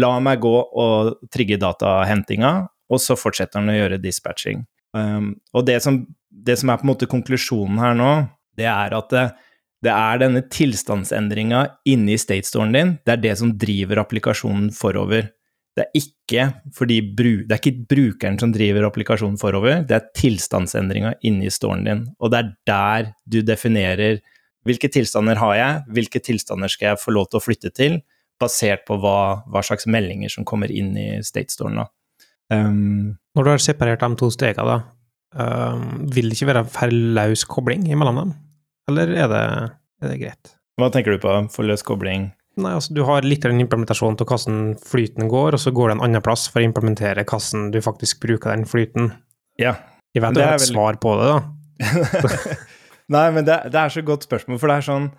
[0.00, 2.52] La meg gå og trigge datahentinga,
[2.90, 4.64] og så fortsetter den å gjøre dispatching.
[4.96, 8.10] Um, og det som, det som, er på en måte konklusjonen her nå,
[8.58, 9.14] det er at
[9.84, 15.30] det, er denne tilstandsendringa inni statestoren din, det er det som driver applikasjonen forover.
[15.78, 16.44] Det er ikke,
[16.76, 22.04] fordi, det er ikke brukeren som driver applikasjonen forover, det er tilstandsendringa inni storen din.
[22.20, 24.20] Og det er der du definerer
[24.68, 28.00] hvilke tilstander har jeg, hvilke tilstander skal jeg få lov til å flytte til,
[28.40, 31.80] basert på hva, hva, slags meldinger som kommer inn i State-storen.
[32.52, 34.78] Um, Når du har separert de to stegene, da,
[35.40, 38.32] um, vil det ikke være for løs kobling mellom dem?
[38.90, 39.44] Eller er det,
[40.02, 40.52] er det, greit?
[40.80, 42.30] Hva tenker du på for løs kobling?
[42.60, 46.04] Nei, altså Du har litt implementasjon til hvordan flyten går, og så går det en
[46.08, 49.12] annen plass for å implementere hvordan du faktisk bruker den flyten.
[49.60, 49.76] Ja.
[50.16, 50.72] Jeg vet du har et vel...
[50.72, 51.40] svar på det, da.
[53.14, 55.10] Nei, men det, det, er så godt spørsmål, for det er sånn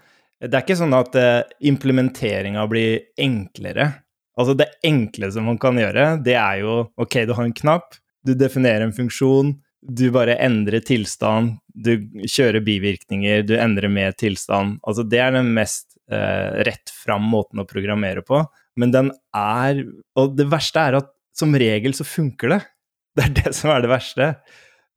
[0.41, 3.91] det er ikke sånn at uh, implementeringa blir enklere.
[4.39, 7.93] Altså, det enkleste man kan gjøre, det er jo ok, du har en knapp,
[8.25, 11.95] du definerer en funksjon, du bare endrer tilstand, du
[12.29, 14.79] kjører bivirkninger, du endrer med tilstand.
[14.87, 18.43] Altså, det er den mest eh, rett fram måten å programmere på.
[18.79, 19.81] Men den er
[20.15, 22.61] Og det verste er at som regel så funker det.
[23.17, 24.25] Det er det som er det verste.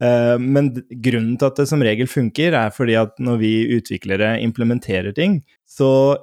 [0.02, 0.68] Eh, men
[1.02, 5.40] grunnen til at det som regel funker, er fordi at når vi utviklere implementerer ting,
[5.66, 6.14] så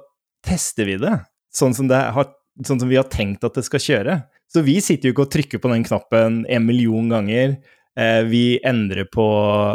[0.46, 1.18] tester vi det
[1.52, 2.30] sånn som, det har,
[2.64, 4.18] sånn som vi har tenkt at det skal kjøre.
[4.52, 7.56] Så vi sitter jo ikke og trykker på den knappen en million ganger.
[7.98, 9.24] Eh, vi endrer på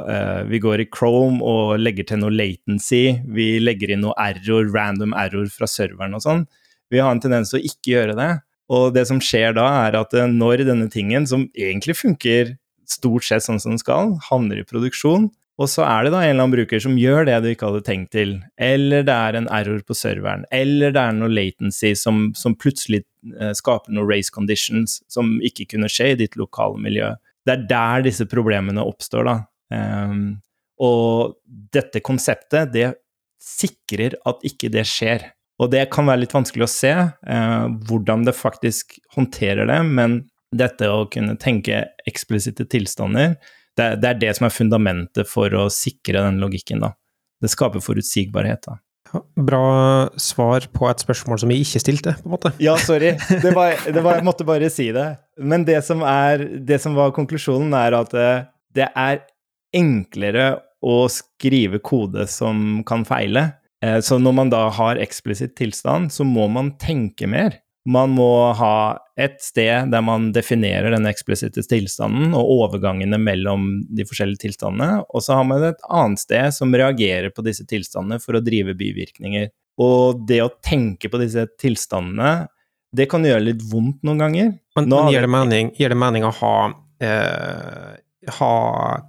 [0.10, 3.20] eh, Vi går i Chrome og legger til noe latency.
[3.30, 6.46] Vi legger inn noe error, random error fra serveren og sånn.
[6.90, 8.32] Vi har en tendens til å ikke gjøre det.
[8.74, 13.46] Og det som skjer da, er at når denne tingen, som egentlig funker stort sett
[13.46, 16.54] sånn som den skal, havner i produksjon, og så er det da en eller annen
[16.54, 19.96] bruker som gjør det du ikke hadde tenkt til, eller det er en error på
[19.98, 23.02] serveren, eller det er noe latency som, som plutselig
[23.40, 27.16] eh, skaper noen race conditions som ikke kunne skje i ditt lokale miljø.
[27.48, 29.38] Det er der disse problemene oppstår, da.
[29.72, 30.38] Um,
[30.84, 31.38] og
[31.74, 32.92] dette konseptet, det
[33.42, 35.30] sikrer at ikke det skjer.
[35.58, 40.20] Og det kan være litt vanskelig å se uh, hvordan det faktisk håndterer det, men
[40.56, 43.36] dette å kunne tenke eksplisitte tilstander,
[43.78, 46.94] det, det, er det som er fundamentet for å sikre den logikken, da.
[47.42, 48.80] Det skaper forutsigbarhet, da.
[49.38, 52.52] Bra svar på et spørsmål som jeg ikke stilte, på en måte.
[52.64, 53.14] Ja, sorry.
[53.46, 55.08] Det var, det var, jeg måtte bare si det.
[55.38, 59.22] Men det som, er, det som var konklusjonen, er at eh, det er
[59.76, 60.50] enklere
[60.84, 63.50] å skrive kode som kan feile.
[63.84, 67.60] Eh, så når man da har eksplisitt tilstand, så må man tenke mer.
[67.88, 74.04] Man må ha et sted der man definerer den eksplisitte tilstanden og overgangene mellom de
[74.08, 78.36] forskjellige tilstandene, og så har man et annet sted som reagerer på disse tilstandene for
[78.36, 79.48] å drive bivirkninger.
[79.80, 82.50] Og det å tenke på disse tilstandene,
[82.98, 84.52] det kan gjøre litt vondt noen ganger.
[84.76, 86.56] Men, men gir, det mening, gir, det mening, å ha,
[87.04, 87.96] eh,
[88.40, 88.54] ha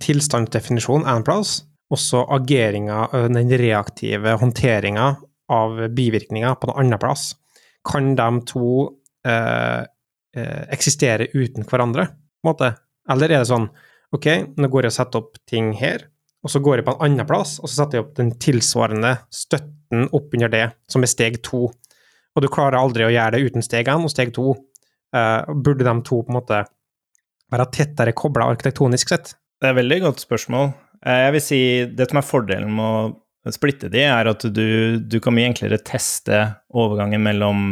[0.04, 5.10] tilstandsdefinisjon en plass, og så ageringa, den reaktive håndteringa
[5.48, 7.32] av bivirkninger på en annen plass?
[7.86, 8.70] Kan de to
[9.26, 9.82] eh,
[10.36, 12.70] eh, eksistere uten hverandre, på en måte?
[13.10, 13.68] Eller er det sånn
[14.14, 16.06] OK, nå går jeg og setter opp ting her,
[16.44, 19.14] og så går jeg på en annen plass, og så setter jeg opp den tilsvarende
[19.34, 21.66] støtten oppunder det, som er steg to.
[21.68, 24.54] Og du klarer aldri å gjøre det uten steg én og steg to.
[25.16, 26.62] Eh, burde de to på en måte
[27.52, 29.32] være tettere kobla arkitektonisk sett?
[29.58, 30.70] Det er et veldig godt spørsmål.
[31.04, 31.60] Eh, jeg vil si
[31.98, 33.08] det som er fordelen med å
[33.54, 36.40] splitte de, er at du, du kan mye enklere teste
[36.74, 37.62] overgangen mellom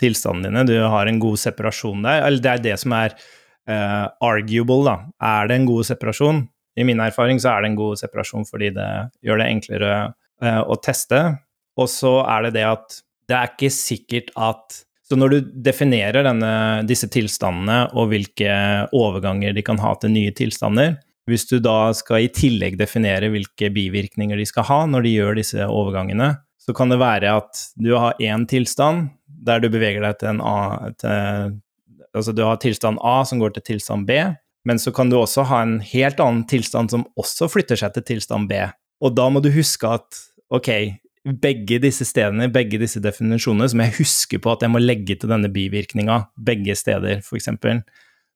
[0.00, 0.66] tilstandene dine.
[0.68, 2.24] Du har en god separasjon der.
[2.26, 3.16] Eller det er det som er
[3.68, 4.96] uh, arguable, da.
[5.32, 6.44] Er det en god separasjon?
[6.78, 8.90] I min erfaring så er det en god separasjon fordi det
[9.26, 11.24] gjør det enklere uh, å teste.
[11.80, 16.22] Og så er det det at det er ikke sikkert at Så når du definerer
[16.22, 18.50] denne, disse tilstandene og hvilke
[18.94, 23.70] overganger de kan ha til nye tilstander, hvis du da skal i tillegg definere hvilke
[23.72, 27.94] bivirkninger de skal ha når de gjør disse overgangene, så kan det være at du
[27.96, 29.08] har én tilstand
[29.40, 30.60] der du beveger deg til en A
[31.00, 31.58] til,
[32.10, 34.16] Altså du har tilstand A som går til tilstand B,
[34.66, 38.06] men så kan du også ha en helt annen tilstand som også flytter seg til
[38.08, 38.58] tilstand B.
[39.00, 40.18] Og da må du huske at
[40.50, 40.70] ok,
[41.40, 45.30] begge disse stedene, begge disse definisjonene, som jeg husker på at jeg må legge til
[45.30, 47.50] denne bivirkninga begge steder, f.eks.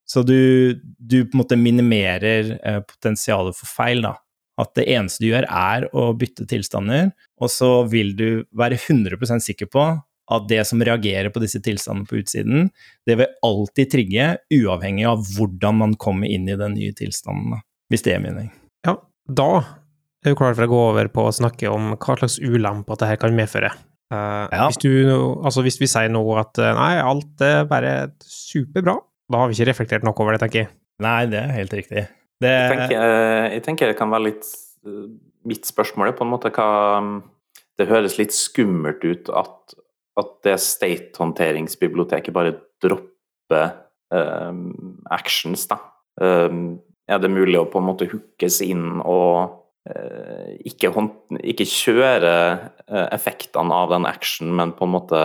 [0.08, 4.16] Så du, du, på en måte minimerer eh, potensialet for feil, da.
[4.60, 7.08] At det eneste du gjør, er å bytte tilstander,
[7.42, 9.86] og så vil du være 100% sikker på
[10.32, 12.68] at det som reagerer på disse tilstandene på utsiden,
[13.04, 17.64] det vil alltid trigge, uavhengig av hvordan man kommer inn i den nye tilstanden, da.
[17.92, 18.48] Hvis det er mening.
[18.86, 18.96] Ja,
[19.28, 19.48] da
[20.24, 23.18] er du klar for å gå over på å snakke om hva slags ulemper dette
[23.20, 23.74] kan medføre.
[24.12, 24.68] Uh, ja.
[24.68, 24.92] hvis, du,
[25.44, 28.98] altså hvis vi sier nå at eh, nei, alt er bare superbra,
[29.30, 30.70] da har vi ikke reflektert nok over det, tenker jeg.
[31.04, 32.04] Nei, det er helt riktig.
[32.42, 32.50] Det...
[32.50, 34.50] Jeg, tenker, eh, jeg, tenker, det kan være litt
[34.86, 35.06] eh,
[35.44, 36.68] Mitt spørsmål er på en måte hva
[37.78, 39.74] Det høres litt skummelt ut at,
[40.20, 43.74] at det state-håndteringsbiblioteket bare dropper
[44.14, 45.80] um, actions, da.
[46.16, 46.78] Um,
[47.10, 49.58] er det mulig å på en måte hookes inn og
[49.90, 50.94] uh, ikke,
[51.42, 52.32] ikke, kjøre
[53.10, 55.20] effektene av den actionen, men på en måte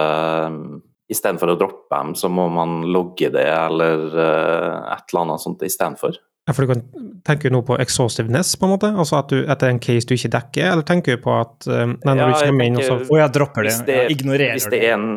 [0.51, 0.63] um,
[1.09, 5.63] istedenfor å droppe dem, så må man logge det eller uh, et eller annet sånt
[5.65, 6.17] istedenfor.
[6.49, 6.83] Ja, for du kan
[7.27, 8.89] tenke nå på exhaustiveness, på en måte?
[8.89, 11.93] Altså at du, er en case du ikke dekker, eller tenker du på at um,
[12.01, 13.75] nei, når ja, du kommer inn og så Å, jeg dropper det.
[13.85, 14.79] det jeg ignorerer hvis det.
[14.87, 15.11] Er en,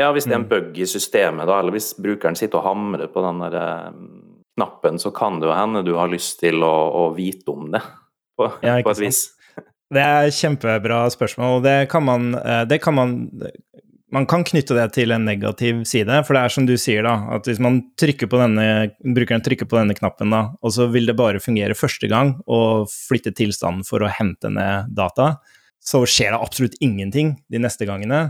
[0.00, 0.52] ja, hvis det er en mm.
[0.54, 3.58] bug i systemet, da, eller hvis brukeren sitter og hamrer på den der
[3.90, 4.06] um,
[4.56, 7.82] knappen, så kan det jo hende du har lyst til å, å vite om det,
[8.40, 9.26] på, ja, på et vis.
[9.90, 11.64] Det er kjempebra spørsmål.
[11.64, 12.30] Det kan man,
[12.70, 13.14] det kan man
[14.14, 17.14] man kan knytte det til en negativ side, for det er som du sier, da,
[17.36, 18.64] at hvis man trykker på denne,
[19.16, 22.90] brukeren trykker på denne knappen, da, og så vil det bare fungere første gang og
[22.90, 25.36] flytte tilstanden for å hente ned data,
[25.80, 28.28] så skjer det absolutt ingenting de neste gangene.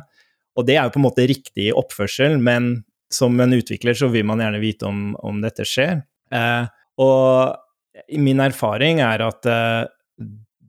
[0.58, 4.26] Og det er jo på en måte riktig oppførsel, men som en utvikler så vil
[4.28, 6.04] man gjerne vite om, om dette skjer.
[6.30, 6.68] Eh,
[7.00, 9.88] og min erfaring er at eh,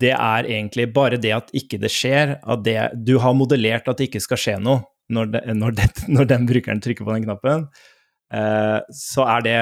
[0.02, 4.00] det er egentlig bare det at ikke det skjer, at det, du har modellert at
[4.00, 4.82] det ikke skal skje noe
[5.14, 7.68] når, det, når, det, når den brukeren trykker på den knappen,
[8.34, 9.58] eh, så er det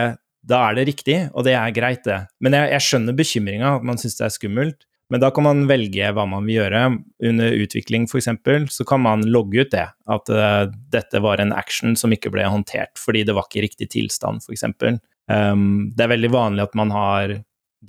[0.50, 2.22] da er det riktig, og det er greit, det.
[2.40, 4.86] Men jeg, jeg skjønner bekymringa, at man syns det er skummelt.
[5.10, 6.84] Men da kan man velge hva man vil gjøre.
[7.30, 8.30] Under utvikling, f.eks.,
[8.72, 9.88] så kan man logge ut det.
[10.10, 13.90] At uh, dette var en action som ikke ble håndtert fordi det var ikke riktig
[13.96, 14.68] tilstand, f.eks.
[15.30, 17.40] Um, det er veldig vanlig at man har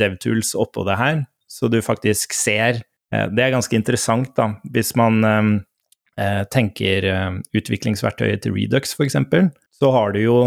[0.01, 4.93] DevTools oppå det her, så du faktisk ser Uh, Det er ganske interessant, da, hvis
[4.95, 5.47] man eh,
[6.53, 9.17] tenker eh, utviklingsverktøyet til Redux, f.eks.,
[9.81, 10.39] så har du jo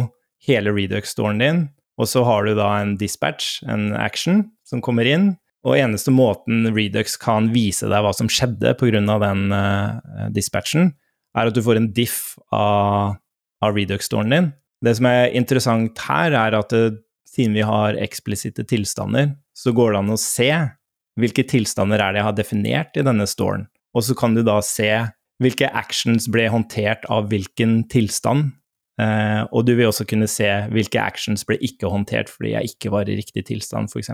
[0.45, 1.63] hele Redux-storen din,
[1.97, 5.33] og så har du da en dispatch, en action, som kommer inn.
[5.63, 8.99] Og eneste måten Redux kan vise deg hva som skjedde pga.
[8.99, 10.91] den uh, dispatchen,
[11.37, 13.15] er at du får en diff av,
[13.63, 14.51] av Redux-storen din.
[14.83, 16.99] Det som er interessant her, er at det,
[17.29, 20.51] siden vi har eksplisitte tilstander, så går det an å se
[21.19, 23.67] hvilke tilstander er det jeg har definert i denne storen.
[23.93, 24.89] Og så kan du da se
[25.41, 28.51] hvilke actions ble håndtert av hvilken tilstand.
[29.01, 32.91] Eh, og du vil også kunne se hvilke actions ble ikke håndtert fordi jeg ikke
[32.93, 34.11] var i riktig tilstand, f.eks.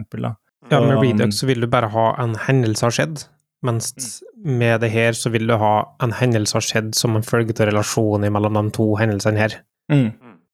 [0.69, 3.23] Ja, med Redux så vil du bare ha en hendelse har skjedd,
[3.65, 4.55] mens mm.
[4.59, 7.69] med det her så vil du ha en hendelse har skjedd som en følge av
[7.71, 9.57] relasjonen mellom de to hendelsene her.
[9.91, 10.11] Mm.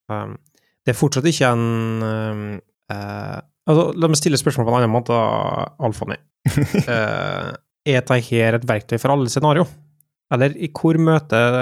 [0.10, 0.38] Um,
[0.86, 2.43] det er fortsatt ikke en um,
[2.93, 5.17] uh, altså, La meg stille spørsmål på en annen måte,
[5.86, 6.17] Alfoni.
[6.86, 7.54] uh,
[7.86, 9.65] er dette et verktøy for alle scenario?
[10.33, 11.57] Eller i hvor møter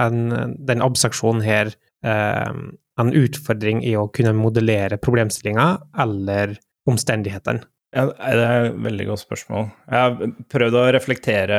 [0.00, 0.18] en,
[0.62, 1.72] den abstraksjonen her
[2.06, 2.52] eh,
[3.00, 5.68] en utfordring i å kunne modellere problemstillinga
[6.04, 6.54] eller
[6.90, 7.64] omstendighetene?
[7.94, 9.68] Ja, det er et veldig godt spørsmål.
[9.86, 11.58] Jeg har prøvd å reflektere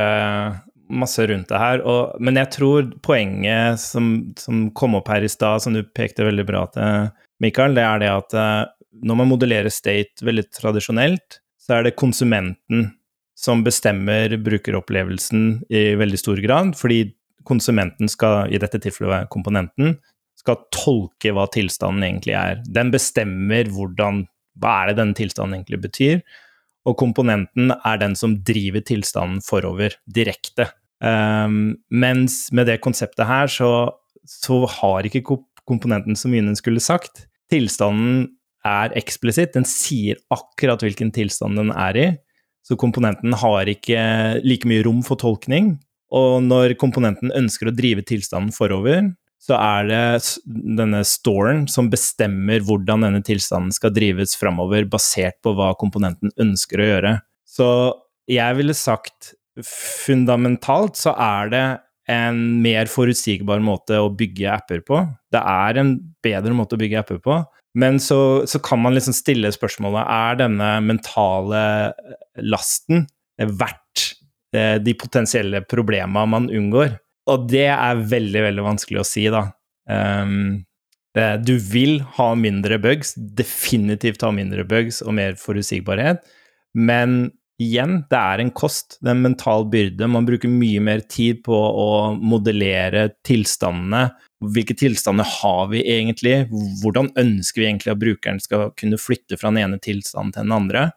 [0.92, 5.32] masse rundt det her, og, men jeg tror poenget som, som kom opp her i
[5.32, 7.08] stad, som du pekte veldig bra til,
[7.44, 8.68] Mikael, det er det at uh,
[9.04, 12.92] når man modellerer state veldig tradisjonelt, så er det konsumenten
[13.36, 17.10] som bestemmer brukeropplevelsen i veldig stor grad, fordi
[17.46, 19.98] konsumenten skal, i dette tilfellet komponenten,
[20.40, 22.64] skal tolke hva tilstanden egentlig er.
[22.66, 24.26] Den bestemmer hvordan
[24.62, 26.24] hva er det denne tilstanden egentlig betyr?
[26.86, 30.70] Og komponenten er den som driver tilstanden forover direkte.
[31.04, 33.90] Um, mens med det konseptet her, så,
[34.24, 35.24] så har ikke
[35.66, 37.26] komponenten så mye den skulle sagt.
[37.52, 38.30] Tilstanden
[38.66, 42.08] er eksplisitt, den sier akkurat hvilken tilstand den er i.
[42.66, 44.00] Så komponenten har ikke
[44.46, 45.76] like mye rom for tolkning.
[46.16, 49.12] Og når komponenten ønsker å drive tilstanden forover,
[49.46, 50.02] så er det
[50.48, 56.82] denne storen som bestemmer hvordan denne tilstanden skal drives framover, basert på hva komponenten ønsker
[56.82, 57.16] å gjøre.
[57.46, 57.68] Så
[58.32, 61.66] jeg ville sagt fundamentalt så er det
[62.12, 65.04] en mer forutsigbar måte å bygge apper på.
[65.34, 67.38] Det er en bedre måte å bygge apper på.
[67.76, 71.64] Men så, så kan man liksom stille spørsmålet er denne mentale
[72.40, 73.04] lasten
[73.36, 74.06] verdt
[74.56, 76.96] eh, de potensielle problemene man unngår.
[77.32, 79.50] Og det er veldig, veldig vanskelig å si, da.
[79.90, 80.64] Um,
[81.16, 86.20] du vil ha mindre bugs, definitivt ha mindre bugs og mer forutsigbarhet,
[86.76, 87.30] men
[87.62, 90.10] igjen, det er en kost, det er en mental byrde.
[90.12, 91.90] Man bruker mye mer tid på å
[92.20, 94.10] modellere tilstandene.
[94.56, 96.36] Hvilke tilstander har vi egentlig?
[96.82, 100.56] Hvordan ønsker vi egentlig at brukeren skal kunne flytte fra den ene tilstanden til den
[100.56, 100.90] andre?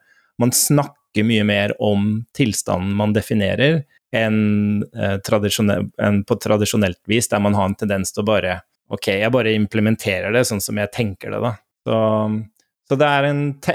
[0.42, 3.82] Man snakker mye mer om tilstanden man definerer,
[4.14, 9.10] enn, eh, enn på tradisjonelt vis, der man har en tendens til å bare Ok,
[9.20, 11.50] jeg bare implementerer det sånn som jeg tenker det, da.
[11.84, 11.96] Så,
[12.88, 13.74] så det er en te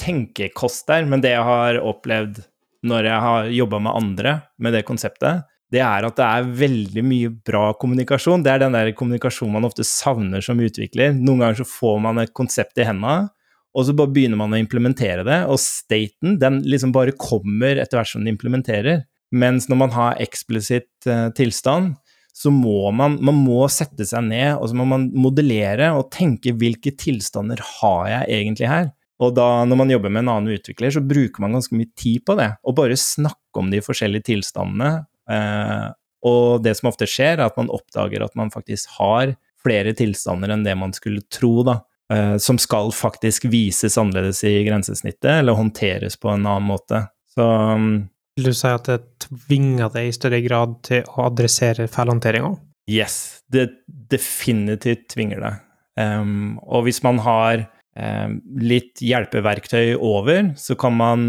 [0.00, 2.40] tenkekost der, men det jeg har opplevd
[2.88, 7.02] når jeg har jobba med andre med det konseptet, det er at det er veldig
[7.04, 8.44] mye bra kommunikasjon.
[8.44, 11.12] Det er den der kommunikasjonen man ofte savner som utvikler.
[11.12, 13.28] Noen ganger så får man et konsept i hendene,
[13.76, 18.00] og så bare begynner man å implementere det, og staten den liksom bare kommer etter
[18.00, 19.04] hvert som den implementerer.
[19.28, 21.98] Mens når man har eksplisitt uh, tilstand,
[22.38, 26.54] så må man, man må sette seg ned og så må man modellere og tenke
[26.54, 28.90] hvilke tilstander har jeg egentlig her?
[29.18, 32.22] Og da, når man jobber med en annen utvikler, så bruker man ganske mye tid
[32.28, 32.52] på det.
[32.62, 34.92] Og bare snakke om de forskjellige tilstandene.
[35.26, 35.88] Eh,
[36.28, 40.54] og det som ofte skjer, er at man oppdager at man faktisk har flere tilstander
[40.54, 41.80] enn det man skulle tro, da.
[42.14, 47.02] Eh, som skal faktisk vises annerledes i grensesnittet, eller håndteres på en annen måte.
[47.34, 47.42] Så
[47.74, 48.06] um,
[48.38, 52.52] vil du si at det tvinger deg i større grad til å adressere feilhåndteringa?
[52.88, 53.66] Yes, det
[54.12, 55.64] definitivt tvinger deg.
[55.98, 57.64] Um, og hvis man har
[57.98, 61.26] um, litt hjelpeverktøy over, så kan man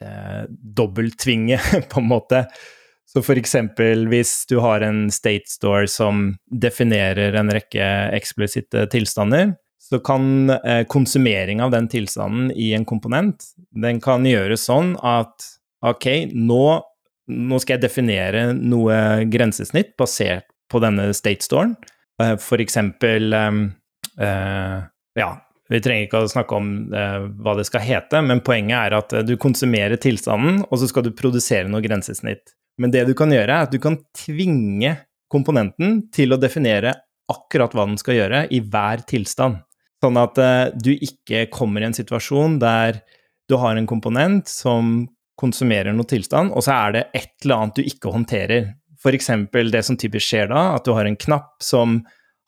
[0.00, 1.60] uh, dobbelttvinge,
[1.92, 2.46] på en måte.
[3.08, 7.84] Så for eksempel hvis du har en state store som definerer en rekke
[8.16, 14.64] eksplisitte tilstander, så kan uh, konsumering av den tilstanden i en komponent, den kan gjøres
[14.72, 16.62] sånn at ok, nå,
[17.28, 21.74] nå, skal jeg definere noe grensesnitt basert på denne state storen.
[22.22, 23.66] Eh, for eksempel um,
[24.20, 24.78] uh,
[25.18, 25.28] Ja,
[25.70, 29.14] vi trenger ikke å snakke om uh, hva det skal hete, men poenget er at
[29.28, 32.54] du konsumerer tilstanden, og så skal du produsere noe grensesnitt.
[32.78, 34.96] Men det du kan gjøre, er at du kan tvinge
[35.30, 36.94] komponenten til å definere
[37.28, 39.58] akkurat hva den skal gjøre i hver tilstand.
[40.00, 40.38] Sånn at
[40.78, 43.00] du ikke kommer i en situasjon der
[43.50, 45.08] du har en komponent som
[45.38, 48.72] konsumerer noe tilstand, og så er det et eller annet du ikke håndterer.
[48.98, 49.30] F.eks.
[49.70, 52.00] det som typisk skjer da, at du har en knapp som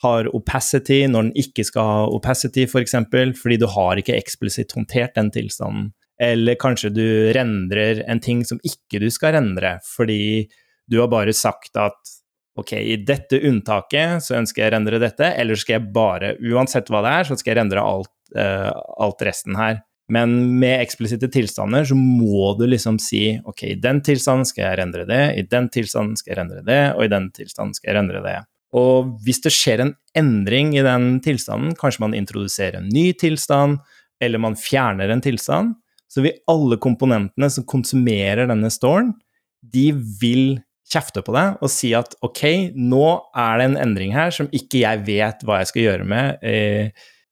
[0.03, 4.17] har opacity når den ikke skal ha opacity, f.eks., for eksempel, fordi du har ikke
[4.17, 5.91] eksplisitt håndtert den tilstanden.
[6.21, 10.49] Eller kanskje du rendrer en ting som ikke du skal rendre, fordi
[10.91, 12.17] du har bare sagt at
[12.61, 16.91] ok, i dette unntaket så ønsker jeg å rendre dette, eller skal jeg bare, uansett
[16.93, 19.81] hva det er, så skal jeg rendre alt, uh, alt resten her.
[20.11, 24.81] Men med eksplisitte tilstander så må du liksom si ok, i den tilstanden skal jeg
[24.81, 27.99] rendre det, i den tilstanden skal jeg rendre det, og i den tilstanden skal jeg
[28.01, 28.39] rendre det.
[28.77, 33.79] Og hvis det skjer en endring i den tilstanden, kanskje man introduserer en ny tilstand,
[34.21, 35.77] eller man fjerner en tilstand,
[36.11, 39.15] så vil alle komponentene som konsumerer denne storen,
[39.63, 39.91] de
[40.21, 40.59] vil
[40.91, 42.43] kjefte på deg og si at ok,
[42.75, 43.07] nå
[43.39, 46.91] er det en endring her som ikke jeg vet hva jeg skal gjøre med, eh,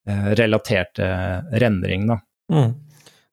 [0.09, 2.21] eh relatert til rendring, da.
[2.53, 2.73] Mm.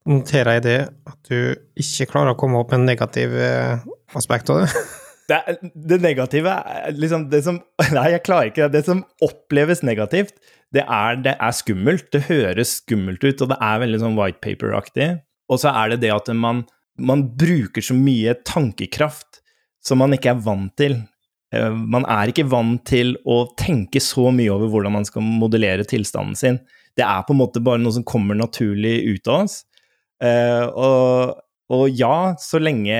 [0.05, 3.81] Noterer jeg det at du ikke klarer å komme opp med en negativ eh,
[4.17, 4.69] aspekt av det?
[5.25, 5.39] Det,
[5.73, 6.51] det, negative
[6.93, 7.55] liksom det som
[7.95, 8.75] Nei, jeg klarer ikke det.
[8.75, 10.35] Det som oppleves negativt,
[10.69, 12.11] det er, det er skummelt.
[12.13, 15.07] Det høres skummelt ut, og det er veldig sånn white paper-aktig.
[15.49, 16.61] Og så er det det at man,
[17.01, 19.41] man bruker så mye tankekraft
[19.85, 20.99] som man ikke er vant til.
[21.53, 25.85] Eh, man er ikke vant til å tenke så mye over hvordan man skal modellere
[25.87, 26.61] tilstanden sin.
[26.95, 29.61] Det er på en måte bare noe som kommer naturlig ut av oss.
[30.23, 31.41] Uh, og,
[31.75, 32.97] og ja, så lenge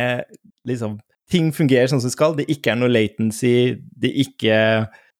[0.67, 0.97] liksom,
[1.31, 4.57] ting fungerer sånn som det skal, det ikke er noe latency, det ikke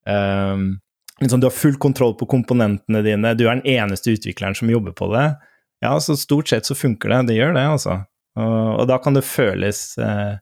[0.04, 0.74] um,
[1.22, 4.96] liksom, Du har full kontroll på komponentene dine, du er den eneste utvikleren som jobber
[4.96, 5.30] på det.
[5.84, 7.26] Ja, så stort sett så funker det.
[7.30, 8.00] Det gjør det, altså.
[8.36, 10.36] Og, og da kan det føles uh,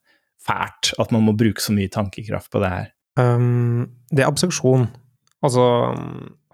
[0.45, 2.91] fælt at man må bruke så mye tankekraft på det her.
[3.20, 4.89] Um, det er abstraksjon.
[5.45, 5.64] Altså,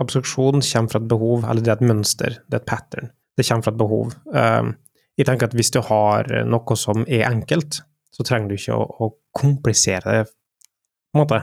[0.03, 3.12] abstraksjon kommer fra et behov, eller det er et mønster, det er et pattern.
[3.38, 4.16] Det kommer fra et behov.
[4.34, 4.74] Um,
[5.20, 8.84] jeg tenker at hvis du har noe som er enkelt, så trenger du ikke å,
[9.07, 10.26] å komplisere det,
[11.11, 11.41] på en måte.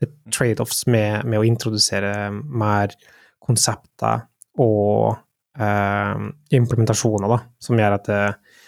[0.00, 2.94] Det er trade-offs med, med, å introdusere mer
[3.42, 4.26] konsepter
[4.60, 5.14] og
[5.58, 6.24] eh,
[6.58, 8.22] implementasjoner, da, som gjør at det,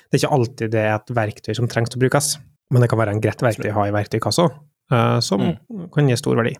[0.08, 2.34] det er ikke alltid det er et verktøy som trengs til å brukes.
[2.72, 4.46] Men det kan være en greit verktøy å ha i verktøykassa,
[4.94, 5.88] eh, som mm.
[5.94, 6.54] kan gi stor verdi.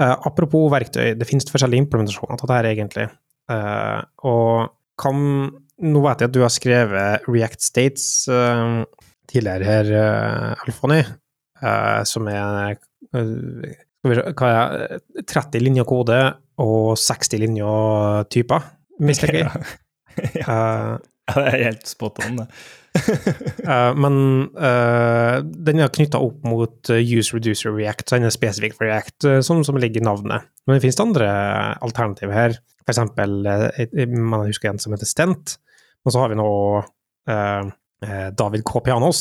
[0.00, 3.08] Uh, apropos verktøy, det finnes forskjellige implementasjoner av dette egentlig.
[3.50, 4.70] Uh, og
[5.00, 8.02] kan Nå vet jeg at du har skrevet React States
[9.32, 9.86] tidligere her,
[10.60, 10.98] Alfoni,
[12.04, 12.76] som er
[14.04, 16.18] hva er 30 linjer kode
[16.60, 18.68] og 60 linjer typer,
[19.00, 19.72] mistenker jeg.
[20.42, 20.44] ja.
[20.44, 22.50] ja, det er helt spot on, det
[22.98, 24.16] uh, men
[24.56, 28.88] uh, den er knytta opp mot uh, use reducer react, så den er spesifikk for
[28.88, 30.48] react, som, som, ligger i navnet.
[30.66, 31.30] Men det finnes andre
[31.80, 32.58] alternativer her.
[32.90, 33.42] Eksempel,
[34.08, 35.58] man husker en som heter Stent,
[36.04, 36.50] og så har vi nå
[38.34, 38.80] David K.
[38.82, 39.20] Pianos,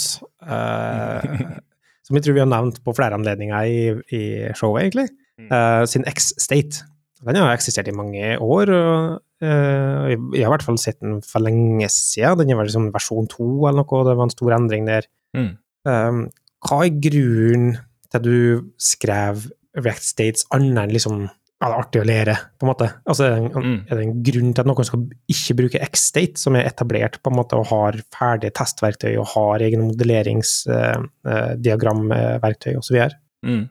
[2.07, 3.81] som jeg tror vi har nevnt på flere anledninger i,
[4.15, 4.23] i
[4.57, 5.09] showet, egentlig.
[5.39, 5.51] Mm.
[5.87, 6.87] sin X-State.
[7.27, 8.75] Den har eksistert i mange år.
[8.75, 12.41] og Uh, jeg har i hvert fall sett den for lenge siden.
[12.41, 15.07] Den vel liksom versjon to eller noe, det var en stor endring der.
[15.31, 15.53] Mm.
[15.87, 16.25] Um,
[16.67, 17.77] hva er grunnen
[18.09, 19.45] til at du skrev
[19.79, 21.29] React States annet enn liksom ja,
[21.67, 22.87] det er artig å lære, på en måte?
[23.03, 23.79] Altså, er, det en, mm.
[23.83, 25.01] er det en grunn til at noen skal
[25.33, 29.57] ikke bruke X-State, som er etablert på en måte og har ferdige testverktøy og har
[29.67, 32.97] egne modelleringsdiagramverktøy eh, osv.?
[33.43, 33.67] Mm.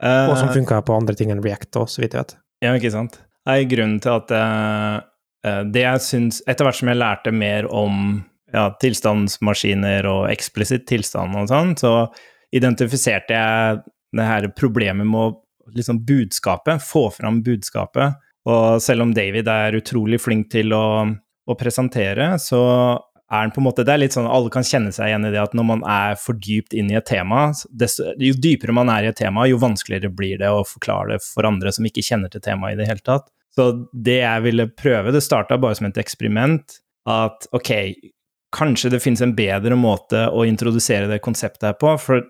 [0.00, 2.32] Uh, og som funker på andre ting enn React, og så vidt jeg vet.
[2.64, 7.00] Ja, ikke sant er grunnen til at uh, det jeg syns Etter hvert som jeg
[7.00, 8.18] lærte mer om
[8.52, 11.92] ja, tilstandsmaskiner og eksplisitt tilstand og sånn, så
[12.56, 13.82] identifiserte jeg
[14.16, 18.16] det her problemet med å liksom budskapet, få fram budskapet.
[18.48, 22.62] Og selv om David er utrolig flink til å, å presentere, så
[23.30, 25.32] er den på en måte Det er litt sånn alle kan kjenne seg igjen i
[25.34, 28.92] det at når man er for dypt inn i et tema, desto, jo dypere man
[28.92, 32.04] er i et tema, jo vanskeligere blir det å forklare det for andre som ikke
[32.04, 33.28] kjenner til temaet i det hele tatt.
[33.52, 37.72] Så det jeg ville prøve, det starta bare som et eksperiment, at ok,
[38.54, 42.24] kanskje det finnes en bedre måte å introdusere det konseptet her på, for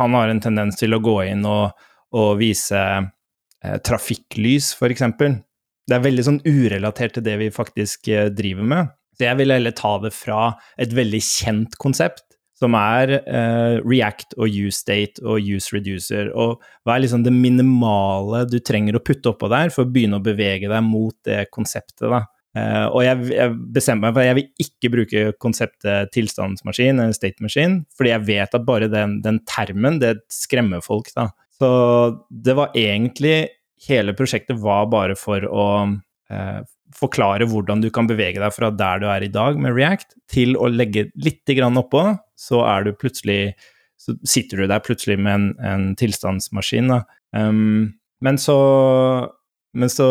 [0.00, 1.76] han har en tendens til å gå inn og,
[2.16, 5.04] og vise eh, trafikklys, f.eks.
[5.90, 8.96] Det er veldig sånn urelatert til det vi faktisk eh, driver med.
[9.26, 10.50] Jeg vil heller ta det fra
[10.80, 12.24] et veldig kjent konsept,
[12.60, 16.28] som er uh, React og Use-State og Use-Reducer.
[16.36, 20.20] Og hva er liksom det minimale du trenger å putte oppå der for å begynne
[20.20, 22.26] å bevege deg mot det konseptet, da.
[22.50, 27.14] Uh, og jeg, jeg bestemmer meg for at jeg vil ikke bruke konseptet tilstandsmaskin eller
[27.14, 27.38] state
[27.94, 31.28] fordi jeg vet at bare den, den termen, det skremmer folk, da.
[31.60, 31.70] Så
[32.30, 33.48] det var egentlig
[33.80, 36.58] Hele prosjektet var bare for å uh,
[36.96, 40.56] forklare hvordan du kan bevege deg fra der du er i dag med React, til
[40.58, 42.04] å legge litt grann oppå,
[42.38, 43.54] så er du plutselig
[44.00, 47.02] Så sitter du der plutselig med en, en tilstandsmaskin, da.
[47.36, 48.56] Um, men så
[49.76, 50.06] men så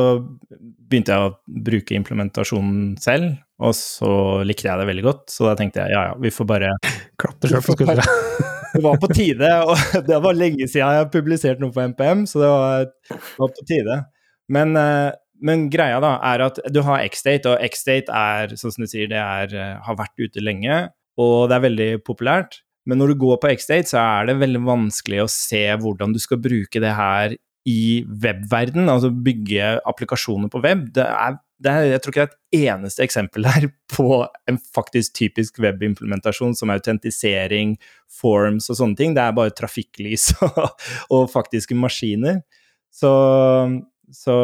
[0.59, 4.11] begynte jeg å bruke implementasjonen selv, og så
[4.47, 5.25] likte jeg det veldig godt.
[5.33, 6.71] Så da tenkte jeg ja ja, vi får bare
[7.19, 8.05] Klappe sjøl på skuldra.
[8.69, 12.19] Det var på tide, og det var lenge siden jeg har publisert noe på NPM,
[12.29, 13.95] så det var, det var på tide.
[14.53, 15.07] Men, eh,
[15.45, 19.09] men, greia da er at du har X-Date, og Xdate er, sånn som du sier,
[19.11, 20.87] det er, eh, har vært ute lenge,
[21.19, 22.61] og det er veldig populært.
[22.89, 26.19] Men når du går på X-Date, så er det veldig vanskelig å se hvordan du
[26.21, 27.35] skal bruke det her
[27.69, 30.87] i webverden, altså bygge applikasjoner på web.
[30.95, 34.07] Det er, det er, jeg tror ikke det er et eneste eksempel her på
[34.49, 37.75] en faktisk typisk webimplementasjon som autentisering,
[38.21, 39.15] forms og sånne ting.
[39.17, 42.41] Det er bare trafikklys og, og faktiske maskiner.
[42.89, 43.11] Så,
[44.11, 44.35] så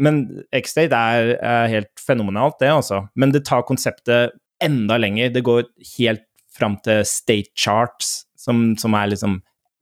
[0.00, 0.22] Men
[0.54, 3.04] Xdate er, er, helt fenomenalt, det, altså.
[3.14, 5.32] Men det tar konseptet enda lenger.
[5.34, 5.66] Det går
[5.98, 6.24] helt
[6.54, 9.40] fram til state charts, som, som er liksom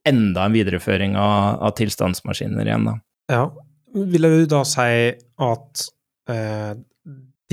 [0.09, 2.97] enda en videreføring av, av tilstandsmaskiner igjen, da.
[3.31, 3.43] Ja.
[3.93, 5.13] Vil du da si
[5.45, 5.83] at
[6.33, 6.73] eh,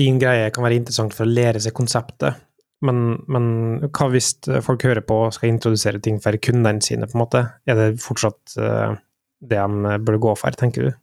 [0.00, 2.40] din greie kan være interessant for å lære seg konseptet,
[2.86, 3.44] men, men,
[3.92, 4.32] hva hvis
[4.64, 7.44] folk hører på og skal introdusere ting for kundene sine, på en måte?
[7.68, 8.96] Er det fortsatt eh,
[9.40, 10.99] det de burde gå for, tenker du?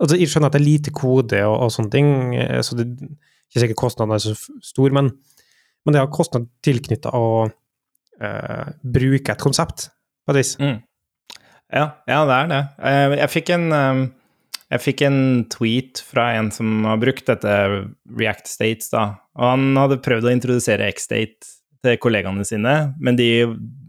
[0.00, 2.86] Altså, jeg skjønner at det er lite kode og, og sånne ting, eh, så det
[2.88, 3.10] er
[3.50, 5.10] ikke sikkert kostnaden er så stor, men,
[5.84, 9.88] men det har kostnad tilknytta å uh, bruke et konsept,
[10.24, 10.54] på et vis.
[10.62, 10.78] Mm.
[11.70, 12.62] Ja, ja, det er det.
[12.86, 14.02] Eh, jeg fikk, en, um
[14.70, 15.20] jeg fikk en
[15.50, 17.54] tweet fra en som har brukt dette
[18.06, 19.16] React States, da.
[19.34, 23.48] Og han hadde prøvd å introdusere X-State til kollegaene sine, men de,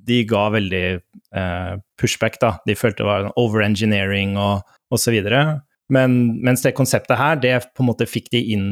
[0.09, 2.55] de ga veldig eh, pushback, da.
[2.65, 5.19] De følte det var overengineering og osv.
[5.91, 8.71] Men mens det konseptet her, det på en måte fikk de inn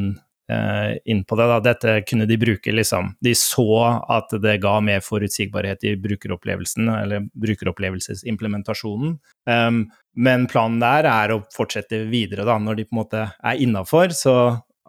[0.50, 1.46] Eh, inn på det.
[1.46, 1.58] Da.
[1.62, 3.12] Dette kunne de bruke, liksom.
[3.22, 9.12] De så at det ga mer forutsigbarhet i brukeropplevelsen, eller brukeropplevelsesimplementasjonen.
[9.46, 9.84] Um,
[10.16, 12.56] men planen der er å fortsette videre, da.
[12.58, 14.34] Når de på en måte er innafor, så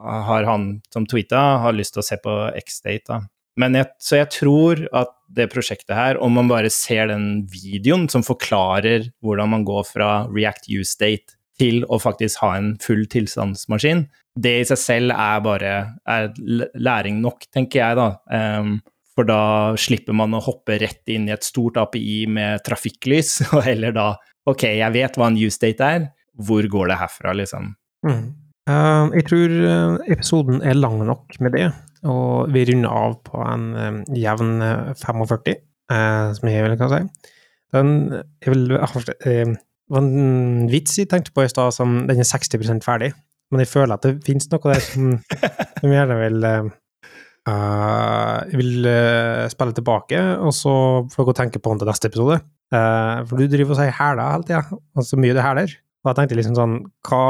[0.01, 3.21] har han som tweeta, har lyst til å se på X-Date, da.
[3.59, 8.07] Men jeg, så jeg tror at det prosjektet her, om man bare ser den videoen
[8.09, 14.07] som forklarer hvordan man går fra React U-State til å faktisk ha en full tilstandsmaskin,
[14.39, 15.73] det i seg selv er bare
[16.09, 16.31] er
[16.79, 18.09] læring nok, tenker jeg, da.
[18.31, 18.79] Um,
[19.11, 19.41] for da
[19.79, 24.11] slipper man å hoppe rett inn i et stort API med trafikklys, og heller da
[24.49, 26.05] Ok, jeg vet hva en use date er,
[26.41, 27.67] hvor går det herfra, liksom?
[28.01, 28.23] Mm.
[28.65, 31.67] Uh, jeg tror eh, episoden er lang nok med det,
[32.09, 34.55] og vi runder av på en um, jevn
[34.97, 35.61] 45,
[35.93, 37.29] uh, som jeg vil kan si.
[37.77, 37.93] Den
[38.41, 39.53] jeg vil, uh,
[39.91, 43.11] var en vits jeg tenkte på i stad, som den er 60% ferdig.
[43.51, 45.17] Men jeg føler at det finnes noe der som,
[45.81, 50.73] som gjerne vil uh, vil uh, spille tilbake, og så
[51.11, 52.39] får jeg gå og tenke på den til neste episode.
[52.71, 54.61] Uh, for du driver og sier 'hæla' hele tida,
[54.95, 55.73] og så mye du hæler.
[56.01, 57.25] Og jeg tenkte liksom sånn Hva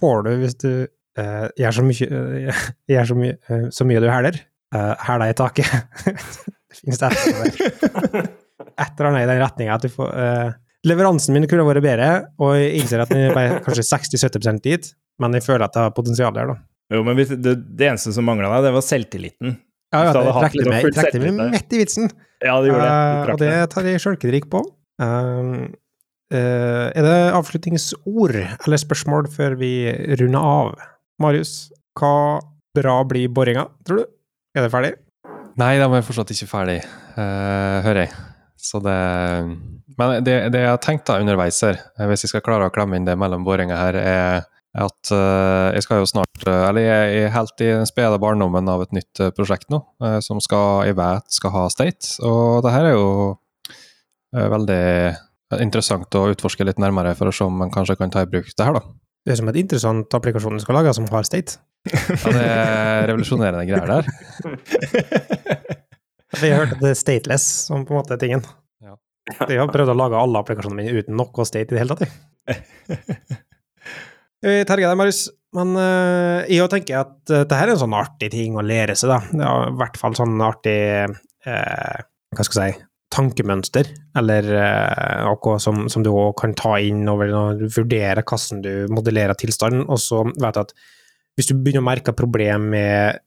[0.00, 0.72] får du hvis du
[1.20, 2.06] gjør så mye,
[2.92, 3.34] gjør så mye,
[3.74, 4.36] så mye du hæler?
[4.72, 5.70] Hæla i taket.
[6.70, 7.14] det finnes et
[8.96, 10.12] eller annet i den retninga at du får
[10.88, 12.10] Leveransen min kunne vært bedre,
[12.40, 14.86] og jeg innser at den er kanskje 60-70 dit,
[15.20, 16.60] men jeg føler at det har potensial der, da.
[16.90, 19.58] Jo, men det, det eneste som mangla deg, det var selvtilliten.
[19.90, 22.10] Ja, ja, det trakk meg, trekte meg midt i vitsen.
[22.40, 22.94] Ja, det gjorde det.
[22.94, 24.62] Uh, og det tar jeg sjølkritikk på.
[25.02, 25.66] Uh,
[26.32, 29.72] uh, er det avslutningsord eller spørsmål før vi
[30.22, 30.72] runder av?
[31.20, 31.54] Marius,
[31.98, 32.40] hva
[32.78, 34.10] bra blir boringa, tror du?
[34.56, 34.94] Er det ferdig?
[35.60, 36.80] Nei, de er fortsatt ikke ferdig,
[37.18, 38.14] hører jeg.
[38.60, 38.96] Så det
[39.98, 41.80] Men det, det jeg har tenkt da underveis her,
[42.10, 44.42] hvis jeg skal klare å klemme inn det mellom boringa her, er
[44.78, 48.68] at uh, jeg skal jo snart uh, Eller jeg er helt i den spede barndommen
[48.70, 49.82] av et nytt uh, prosjekt nå,
[50.22, 52.14] som skal, jeg vet skal ha state.
[52.26, 53.10] Og det her er jo
[54.30, 54.84] veldig
[55.58, 58.46] interessant å utforske litt nærmere for å se om man kanskje kan ta i bruk
[58.46, 58.84] det her, da.
[59.26, 61.58] Det er som et interessant applikasjon du skal lage som har state.
[61.90, 65.76] Ja, det er revolusjonerende greier der.
[66.38, 68.44] Vi har hørt at det stateless som på en måte er tingen.
[68.84, 68.94] Ja.
[69.48, 72.06] Jeg har prøvd å lage alle applikasjonene mine uten noe state i det hele tatt,
[72.06, 73.40] jeg.
[74.70, 75.26] Terje deg, Marius,
[75.56, 79.10] men uh, jeg tenker at uh, dette er en sånn artig ting å lære seg,
[79.10, 79.18] da.
[79.28, 80.78] Det er i hvert fall sånn artig
[81.10, 81.98] uh,
[82.36, 83.88] Hva skal jeg si tankemønster,
[84.20, 88.60] eller uh, noe som, som du òg kan ta inn over og du vurderer hvordan
[88.62, 90.70] du modellerer tilstanden, og så vet du at
[91.34, 93.18] hvis du begynner å merke problem med,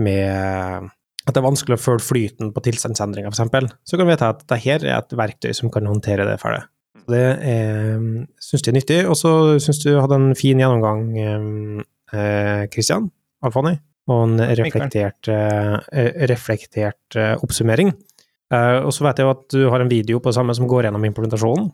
[0.00, 0.88] med
[1.28, 4.42] at det er vanskelig å følge flyten på tilstandsendringer, f.eks., så kan vi vite at
[4.46, 6.66] dette er et verktøy som kan håndtere det for deg.
[7.08, 7.28] Det
[8.42, 8.98] syns jeg er nyttig.
[9.08, 9.30] Og så
[9.62, 11.04] syns du hadde en fin gjennomgang
[12.72, 13.08] Kristian
[13.44, 15.28] Alfani, og en reflektert,
[16.32, 17.92] reflektert oppsummering.
[18.52, 20.88] Og så vet jeg jo at du har en video på det samme som går
[20.88, 21.68] gjennom implementasjonen,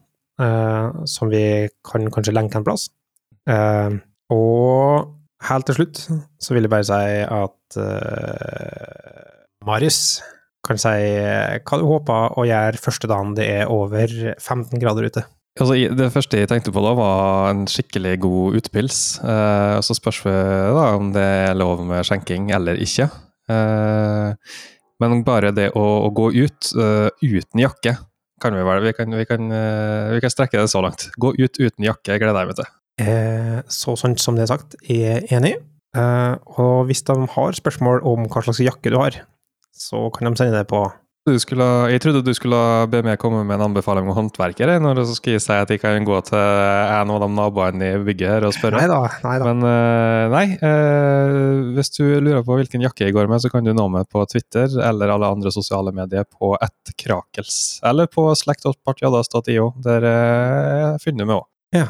[1.07, 1.45] som vi
[1.87, 2.89] kan kanskje lenke en plass.
[4.35, 5.15] Og
[5.51, 5.97] helt til slutt
[6.43, 7.79] så vil jeg bare si at
[9.67, 10.01] Marius
[10.65, 15.25] kan si hva du håper å gjøre første dagen det er over 15 grader ute.
[15.61, 19.03] Altså, det første jeg tenkte på da, var en skikkelig god utepils.
[19.23, 23.07] Eh, så spørs vi da om det er lov med skjenking eller ikke.
[23.53, 24.57] Eh,
[25.03, 27.97] men bare det å, å gå ut uh, uten jakke
[28.43, 31.09] kan vi vel vi kan, vi, kan, uh, vi kan, strekke det så langt.
[31.21, 32.73] Gå ut uten jakke gleder jeg meg til.
[33.03, 35.57] Eh, så sant som det er sagt, jeg er enig.
[35.95, 39.19] Eh, og hvis de har spørsmål om hva slags jakke du har,
[39.75, 40.87] så kan de sende det på
[41.41, 42.59] skulle, jeg trodde du skulle
[42.93, 45.81] be meg komme med en anbefaling om håndverkere, når så skal jeg si at jeg
[45.81, 48.83] kan gå til en av de naboene i bygget her og spørre.
[48.83, 49.47] Neida, neida.
[49.49, 51.39] Men uh, nei, eh,
[51.79, 54.25] hvis du lurer på hvilken jakke jeg går med, så kan du nå meg på
[54.29, 57.81] Twitter eller alle andre sosiale medier på ettkrakels.
[57.89, 59.71] Eller på slekt.partjadas.io.
[59.87, 61.49] Der eh, finner du meg òg.
[61.81, 61.89] Ja.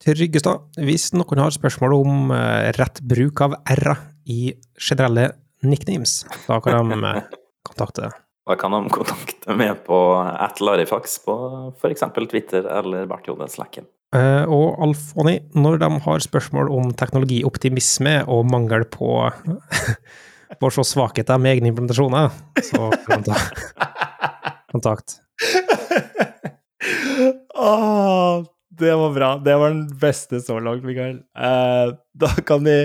[0.00, 2.30] Tryggestad, hvis noen har spørsmål om
[2.72, 3.98] rett bruk av r-er
[4.32, 5.26] i generelle
[5.66, 6.24] nicknames.
[6.46, 7.22] Da kan de eh,
[7.68, 8.10] kontakte
[8.48, 11.36] Da kan de kontakte meg på atlarifax på
[11.78, 12.06] f.eks.
[12.30, 13.88] Twitter eller Bartjode-slacken.
[14.10, 19.28] Uh, og Alf Oni, når de har spørsmål om teknologioptimisme og mangel på
[20.60, 22.32] på så svakheter med egne implementasjoner,
[22.66, 23.36] så kan de ta
[24.72, 25.20] kontakt.
[27.54, 28.42] oh,
[28.80, 29.30] det var bra.
[29.44, 31.20] Det var den beste så langt, Mikael.
[31.38, 32.76] Uh, da kan de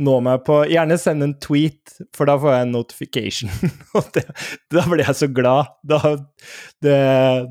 [0.00, 3.50] nå meg på Gjerne send en tweet, for da får jeg en notification.
[4.14, 4.24] det,
[4.72, 5.74] da blir jeg så glad.
[5.86, 6.14] Da,
[6.84, 7.00] det,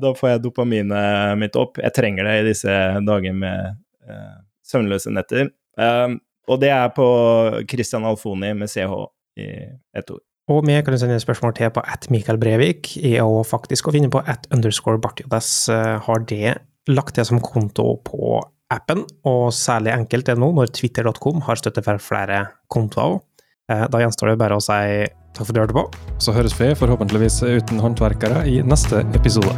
[0.02, 1.78] da, får jeg dopaminet mitt opp.
[1.82, 3.76] Jeg trenger det i disse dager med
[4.08, 5.52] uh, søvnløse netter.
[5.80, 6.16] Uh,
[6.50, 7.06] og det er på
[7.70, 8.90] Christian Alfoni med CH
[9.38, 9.52] i
[9.96, 10.24] ett ord.
[10.50, 14.18] Og vi kan sende spørsmål til på at Mikael Brevik, òg faktisk å finne på
[14.26, 15.68] at underscore Bartiodes.
[15.70, 16.56] Har det
[16.92, 21.58] lagt det som konto på appen, og særlig enkelt er det nå når twitter.com har
[21.58, 23.18] støtte for flere kontoer.
[23.70, 25.86] Eh, da gjenstår det bare å si takk for at du hørte på.
[26.22, 29.54] Så høres vi forhåpentligvis uten håndverkere i neste episode.